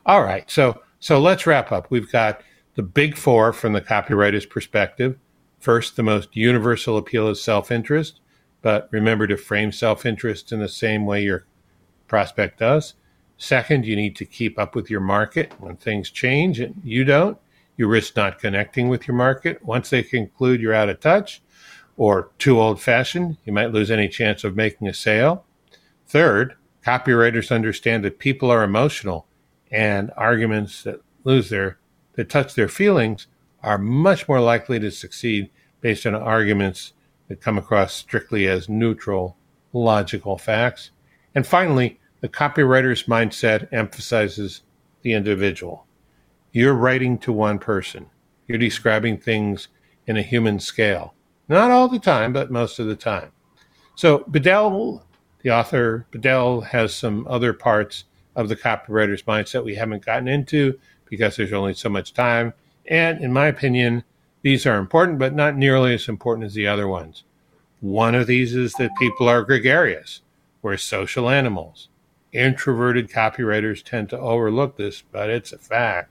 All 0.07 0.25
right, 0.25 0.51
so 0.51 0.83
so 0.99 1.21
let's 1.21 1.47
wrap 1.47 1.71
up. 1.71 1.89
We've 1.89 2.11
got 2.11 2.41
the 2.75 2.83
big 2.83 3.17
four 3.17 3.53
from 3.53 3.75
the 3.75 3.81
copywriter's 3.81 4.45
perspective. 4.45 5.19
First, 5.61 5.95
the 5.95 6.03
most 6.03 6.35
universal 6.35 6.97
appeal 6.97 7.29
is 7.29 7.41
self 7.41 7.71
interest, 7.71 8.19
but 8.67 8.89
remember 8.91 9.29
to 9.29 9.37
frame 9.37 9.71
self 9.71 10.05
interest 10.05 10.51
in 10.51 10.59
the 10.59 10.69
same 10.69 11.07
way 11.07 11.23
your 11.23 11.45
prospect 12.09 12.59
does. 12.59 12.95
Second, 13.39 13.87
you 13.87 13.95
need 13.95 14.17
to 14.17 14.25
keep 14.25 14.59
up 14.59 14.75
with 14.75 14.91
your 14.91 14.99
market. 14.99 15.53
When 15.61 15.77
things 15.77 16.11
change 16.11 16.59
and 16.59 16.75
you 16.83 17.05
don't, 17.05 17.39
you 17.77 17.87
risk 17.87 18.17
not 18.17 18.41
connecting 18.41 18.89
with 18.89 19.07
your 19.07 19.17
market. 19.17 19.65
Once 19.65 19.91
they 19.91 20.03
conclude 20.03 20.61
you're 20.61 20.75
out 20.75 20.89
of 20.89 20.99
touch 20.99 21.41
or 21.97 22.33
too 22.39 22.61
old 22.61 22.83
fashioned, 22.83 23.37
you 23.45 23.53
might 23.53 23.71
lose 23.71 23.89
any 23.89 24.09
chance 24.09 24.43
of 24.43 24.57
making 24.57 24.89
a 24.89 24.95
sale. 24.95 25.45
Third, 26.09 26.57
copywriters 26.85 27.55
understand 27.55 28.05
that 28.05 28.19
people 28.19 28.51
are 28.51 28.65
emotional 28.65 29.29
and 29.71 30.11
arguments 30.17 30.83
that 30.83 31.03
lose 31.23 31.51
their 31.51 31.79
that 32.15 32.29
touch 32.29 32.57
their 32.57 32.67
feelings 32.67 33.29
are 33.63 33.79
much 33.79 34.27
more 34.27 34.41
likely 34.41 34.81
to 34.81 34.91
succeed 34.91 35.51
based 35.81 36.05
on 36.05 36.17
arguments 36.17 36.95
that 37.29 37.41
come 37.41 37.59
across 37.59 37.95
strictly 37.95 38.47
as 38.47 38.69
neutral, 38.69 39.37
logical 39.73 40.39
facts. 40.39 40.91
And 41.35 41.47
finally, 41.47 41.99
the 42.21 42.29
copywriter's 42.29 43.05
mindset 43.05 43.73
emphasizes 43.73 44.63
the 45.03 45.13
individual. 45.13 45.87
You're 46.53 46.75
writing 46.75 47.19
to 47.19 47.33
one 47.33 47.59
person. 47.59 48.07
You're 48.47 48.59
describing 48.59 49.19
things 49.19 49.69
in 50.07 50.17
a 50.17 50.23
human 50.23 50.59
scale. 50.61 51.15
Not 51.49 51.71
all 51.71 51.89
the 51.89 51.99
time, 51.99 52.33
but 52.33 52.51
most 52.51 52.79
of 52.79 52.87
the 52.87 52.97
time. 52.97 53.33
So 53.95 54.25
Bedell, 54.29 55.07
the 55.43 55.51
author, 55.51 56.07
Bedell 56.11 56.61
has 56.63 56.95
some 56.95 57.27
other 57.29 57.53
parts 57.53 58.05
of 58.35 58.49
the 58.49 58.57
copywriter's 58.57 59.23
mindset 59.23 59.65
we 59.65 59.75
haven't 59.75 60.05
gotten 60.05 60.29
into 60.29 60.79
because 61.09 61.37
there's 61.37 61.53
only 61.53 61.75
so 61.75 61.89
much 61.89 62.13
time. 62.13 62.53
And 62.87 63.21
in 63.21 63.33
my 63.33 63.47
opinion, 63.47 64.05
these 64.47 64.65
are 64.65 64.79
important, 64.79 65.19
but 65.19 65.35
not 65.35 65.57
nearly 65.57 65.93
as 65.93 66.09
important 66.09 66.47
as 66.47 66.55
the 66.55 66.69
other 66.69 66.87
ones. 66.87 67.25
One 67.81 68.15
of 68.15 68.29
these 68.29 68.55
is 68.55 68.75
that 68.75 68.95
people 68.97 69.29
are 69.29 69.43
gregarious. 69.43 70.21
We're 70.63 70.77
social 70.77 71.29
animals. 71.29 71.89
Introverted 72.31 73.11
copywriters 73.11 73.83
tend 73.83 74.09
to 74.11 74.21
overlook 74.21 74.77
this, 74.77 75.03
but 75.11 75.31
it's 75.31 75.53
a 75.53 75.59
fact. 75.59 76.11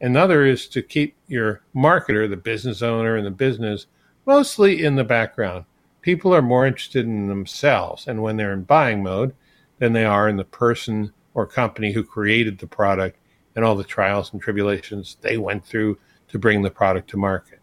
Another 0.00 0.46
is 0.46 0.66
to 0.68 0.80
keep 0.80 1.14
your 1.26 1.60
marketer, 1.76 2.26
the 2.26 2.38
business 2.38 2.80
owner, 2.80 3.16
and 3.16 3.26
the 3.26 3.30
business 3.30 3.84
mostly 4.24 4.82
in 4.82 4.94
the 4.94 5.04
background. 5.04 5.66
People 6.00 6.34
are 6.34 6.40
more 6.40 6.66
interested 6.66 7.04
in 7.04 7.28
themselves 7.28 8.08
and 8.08 8.22
when 8.22 8.38
they're 8.38 8.54
in 8.54 8.62
buying 8.62 9.02
mode 9.02 9.34
than 9.78 9.92
they 9.92 10.06
are 10.06 10.26
in 10.26 10.38
the 10.38 10.42
person 10.42 11.12
or 11.34 11.44
company 11.44 11.92
who 11.92 12.02
created 12.02 12.60
the 12.60 12.66
product 12.66 13.18
and 13.54 13.62
all 13.62 13.74
the 13.74 13.84
trials 13.84 14.32
and 14.32 14.40
tribulations 14.40 15.18
they 15.20 15.36
went 15.36 15.66
through 15.66 15.98
to 16.28 16.38
bring 16.38 16.62
the 16.62 16.70
product 16.70 17.10
to 17.10 17.18
market. 17.18 17.57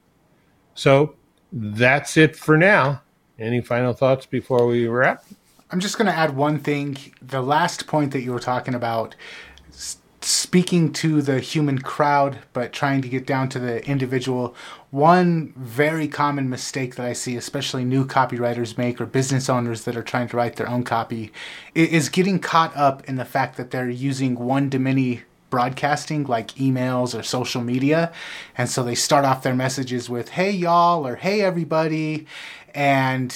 So 0.76 1.16
that's 1.52 2.18
it 2.18 2.36
for 2.36 2.58
now. 2.58 3.02
Any 3.40 3.62
final 3.62 3.94
thoughts 3.94 4.26
before 4.26 4.68
we 4.68 4.88
wrap? 4.88 5.26
I'm 5.72 5.80
just 5.80 5.98
going 5.98 6.06
to 6.06 6.16
add 6.16 6.36
one 6.36 6.60
thing. 6.60 6.98
The 7.22 7.42
last 7.42 7.88
point 7.88 8.12
that 8.12 8.22
you 8.22 8.32
were 8.32 8.40
talking 8.40 8.76
about, 8.76 9.16
speaking 10.22 10.92
to 10.94 11.22
the 11.22 11.40
human 11.40 11.80
crowd, 11.80 12.40
but 12.54 12.72
trying 12.72 13.02
to 13.02 13.10
get 13.10 13.26
down 13.26 13.50
to 13.50 13.60
the 13.60 13.86
individual. 13.86 14.56
One 14.92 15.54
very 15.58 16.08
common 16.08 16.50
mistake 16.50 16.96
that 16.96 17.06
I 17.06 17.14
see, 17.14 17.36
especially 17.36 17.84
new 17.84 18.06
copywriters 18.06 18.78
make 18.78 19.00
or 19.02 19.06
business 19.06 19.50
owners 19.50 19.84
that 19.84 19.98
are 19.98 20.04
trying 20.04 20.28
to 20.30 20.38
write 20.38 20.56
their 20.56 20.70
own 20.70 20.84
copy, 20.84 21.32
is 21.74 22.10
getting 22.10 22.40
caught 22.40 22.76
up 22.76 23.04
in 23.08 23.16
the 23.16 23.26
fact 23.26 23.58
that 23.58 23.72
they're 23.72 23.90
using 23.90 24.36
one 24.36 24.70
to 24.70 24.80
many 24.80 25.24
broadcasting 25.56 26.26
like 26.26 26.50
emails 26.56 27.18
or 27.18 27.24
social 27.24 27.62
media. 27.62 28.12
And 28.58 28.70
so 28.70 28.84
they 28.84 28.94
start 28.94 29.24
off 29.24 29.42
their 29.42 29.56
messages 29.56 30.10
with, 30.10 30.28
hey, 30.32 30.52
y'all, 30.52 31.08
or 31.08 31.16
hey, 31.16 31.40
everybody. 31.42 32.28
And 32.74 33.34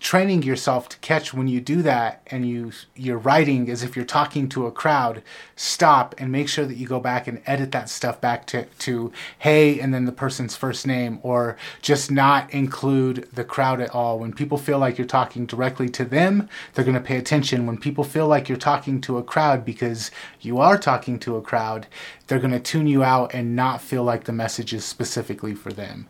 training 0.00 0.42
yourself 0.42 0.88
to 0.88 0.96
catch 1.00 1.34
when 1.34 1.46
you 1.46 1.60
do 1.60 1.82
that 1.82 2.22
and 2.28 2.48
you 2.48 2.72
you're 2.96 3.18
writing 3.18 3.68
as 3.68 3.82
if 3.82 3.94
you're 3.94 4.04
talking 4.04 4.48
to 4.48 4.66
a 4.66 4.72
crowd 4.72 5.22
stop 5.56 6.14
and 6.16 6.32
make 6.32 6.48
sure 6.48 6.64
that 6.64 6.78
you 6.78 6.86
go 6.86 6.98
back 6.98 7.26
and 7.26 7.42
edit 7.44 7.70
that 7.70 7.86
stuff 7.86 8.18
back 8.18 8.46
to 8.46 8.64
to 8.78 9.12
hey 9.40 9.78
and 9.78 9.92
then 9.92 10.06
the 10.06 10.12
person's 10.12 10.56
first 10.56 10.86
name 10.86 11.20
or 11.22 11.54
just 11.82 12.10
not 12.10 12.50
include 12.50 13.28
the 13.34 13.44
crowd 13.44 13.78
at 13.78 13.90
all. 13.90 14.18
When 14.18 14.32
people 14.32 14.56
feel 14.56 14.78
like 14.78 14.96
you're 14.96 15.06
talking 15.06 15.44
directly 15.44 15.90
to 15.90 16.04
them 16.06 16.48
they're 16.72 16.84
going 16.84 16.94
to 16.94 17.00
pay 17.00 17.18
attention. 17.18 17.66
When 17.66 17.76
people 17.76 18.02
feel 18.02 18.26
like 18.26 18.48
you're 18.48 18.56
talking 18.56 19.02
to 19.02 19.18
a 19.18 19.22
crowd 19.22 19.66
because 19.66 20.10
you 20.40 20.58
are 20.58 20.78
talking 20.78 21.18
to 21.20 21.36
a 21.36 21.42
crowd 21.42 21.86
they're 22.26 22.38
going 22.38 22.52
to 22.52 22.60
tune 22.60 22.86
you 22.86 23.04
out 23.04 23.34
and 23.34 23.54
not 23.54 23.82
feel 23.82 24.02
like 24.02 24.24
the 24.24 24.32
message 24.32 24.72
is 24.72 24.84
specifically 24.84 25.54
for 25.54 25.74
them 25.74 26.08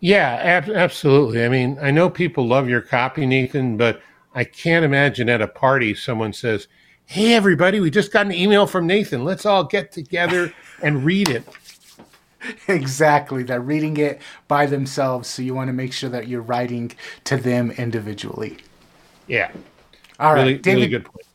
yeah, 0.00 0.34
ab- 0.42 0.70
absolutely. 0.70 1.44
I 1.44 1.48
mean, 1.48 1.78
I 1.80 1.90
know 1.90 2.10
people 2.10 2.46
love 2.46 2.68
your 2.68 2.80
copy, 2.80 3.26
Nathan, 3.26 3.76
but 3.76 4.00
I 4.34 4.44
can't 4.44 4.84
imagine 4.84 5.28
at 5.28 5.40
a 5.40 5.48
party 5.48 5.94
someone 5.94 6.32
says, 6.32 6.68
Hey, 7.06 7.34
everybody, 7.34 7.78
we 7.80 7.90
just 7.90 8.12
got 8.12 8.26
an 8.26 8.32
email 8.32 8.66
from 8.66 8.86
Nathan. 8.86 9.24
Let's 9.24 9.46
all 9.46 9.64
get 9.64 9.92
together 9.92 10.52
and 10.82 11.04
read 11.04 11.28
it. 11.28 11.44
Exactly. 12.68 13.42
They're 13.42 13.60
reading 13.60 13.96
it 13.96 14.20
by 14.46 14.66
themselves. 14.66 15.28
So 15.28 15.42
you 15.42 15.52
want 15.52 15.66
to 15.66 15.72
make 15.72 15.92
sure 15.92 16.10
that 16.10 16.28
you're 16.28 16.42
writing 16.42 16.92
to 17.24 17.36
them 17.36 17.72
individually. 17.72 18.58
Yeah. 19.26 19.50
All 20.20 20.32
right, 20.32 20.40
really, 20.42 20.58
David. 20.58 20.76
Really 20.76 20.88
good 20.88 21.04
point. 21.06 21.26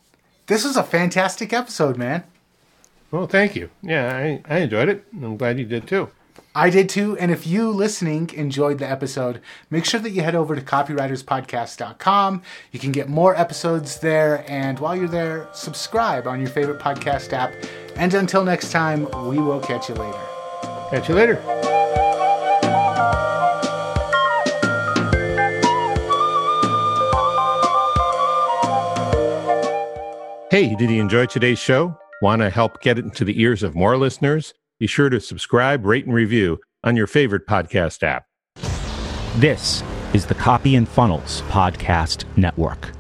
This 0.48 0.64
was 0.64 0.78
a 0.78 0.84
fantastic 0.84 1.52
episode, 1.52 1.98
man. 1.98 2.24
Well, 3.12 3.28
thank 3.28 3.58
you. 3.58 3.70
Yeah, 3.82 4.16
I, 4.16 4.42
I 4.48 4.60
enjoyed 4.60 4.88
it. 4.88 5.06
I'm 5.14 5.36
glad 5.36 5.60
you 5.60 5.66
did 5.66 5.86
too. 5.86 6.10
I 6.54 6.70
did 6.70 6.90
too. 6.90 7.18
And 7.18 7.32
if 7.32 7.48
you 7.48 7.70
listening 7.70 8.30
enjoyed 8.34 8.80
the 8.80 8.90
episode, 8.90 9.42
make 9.70 9.86
sure 9.86 10.00
that 10.02 10.10
you 10.10 10.22
head 10.22 10.36
over 10.36 10.56
to 10.56 10.62
copywriterspodcast.com. 10.62 12.42
You 12.72 12.80
can 12.80 12.92
get 12.92 13.08
more 13.08 13.36
episodes 13.36 14.00
there. 14.00 14.44
And 14.50 14.78
while 14.80 14.96
you're 14.96 15.08
there, 15.08 15.48
subscribe 15.54 16.28
on 16.28 16.40
your 16.40 16.50
favorite 16.50 16.80
podcast 16.80 17.32
app. 17.32 17.54
And 17.96 18.14
until 18.14 18.44
next 18.44 18.72
time, 18.72 19.04
we 19.28 19.38
will 19.38 19.62
catch 19.62 19.88
you 19.88 19.96
later. 19.96 20.20
Catch 20.90 21.08
you 21.08 21.16
later. 21.16 21.42
Hey, 30.52 30.76
did 30.76 30.90
you 30.90 31.00
enjoy 31.00 31.28
today's 31.28 31.60
show? 31.60 31.98
Want 32.22 32.42
to 32.42 32.50
help 32.50 32.82
get 32.82 33.00
it 33.00 33.06
into 33.06 33.24
the 33.24 33.42
ears 33.42 33.64
of 33.64 33.74
more 33.74 33.98
listeners? 33.98 34.54
Be 34.82 34.88
sure 34.88 35.12
to 35.12 35.20
subscribe, 35.22 35.86
rate, 35.86 36.08
and 36.08 36.16
review 36.16 36.60
on 36.84 36.96
your 36.96 37.06
favorite 37.06 37.46
podcast 37.46 38.02
app. 38.02 38.26
This 39.36 39.84
is 40.16 40.26
the 40.26 40.34
Copy 40.34 40.74
and 40.74 40.90
Funnels 40.90 41.44
Podcast 41.44 42.26
Network. 42.36 42.92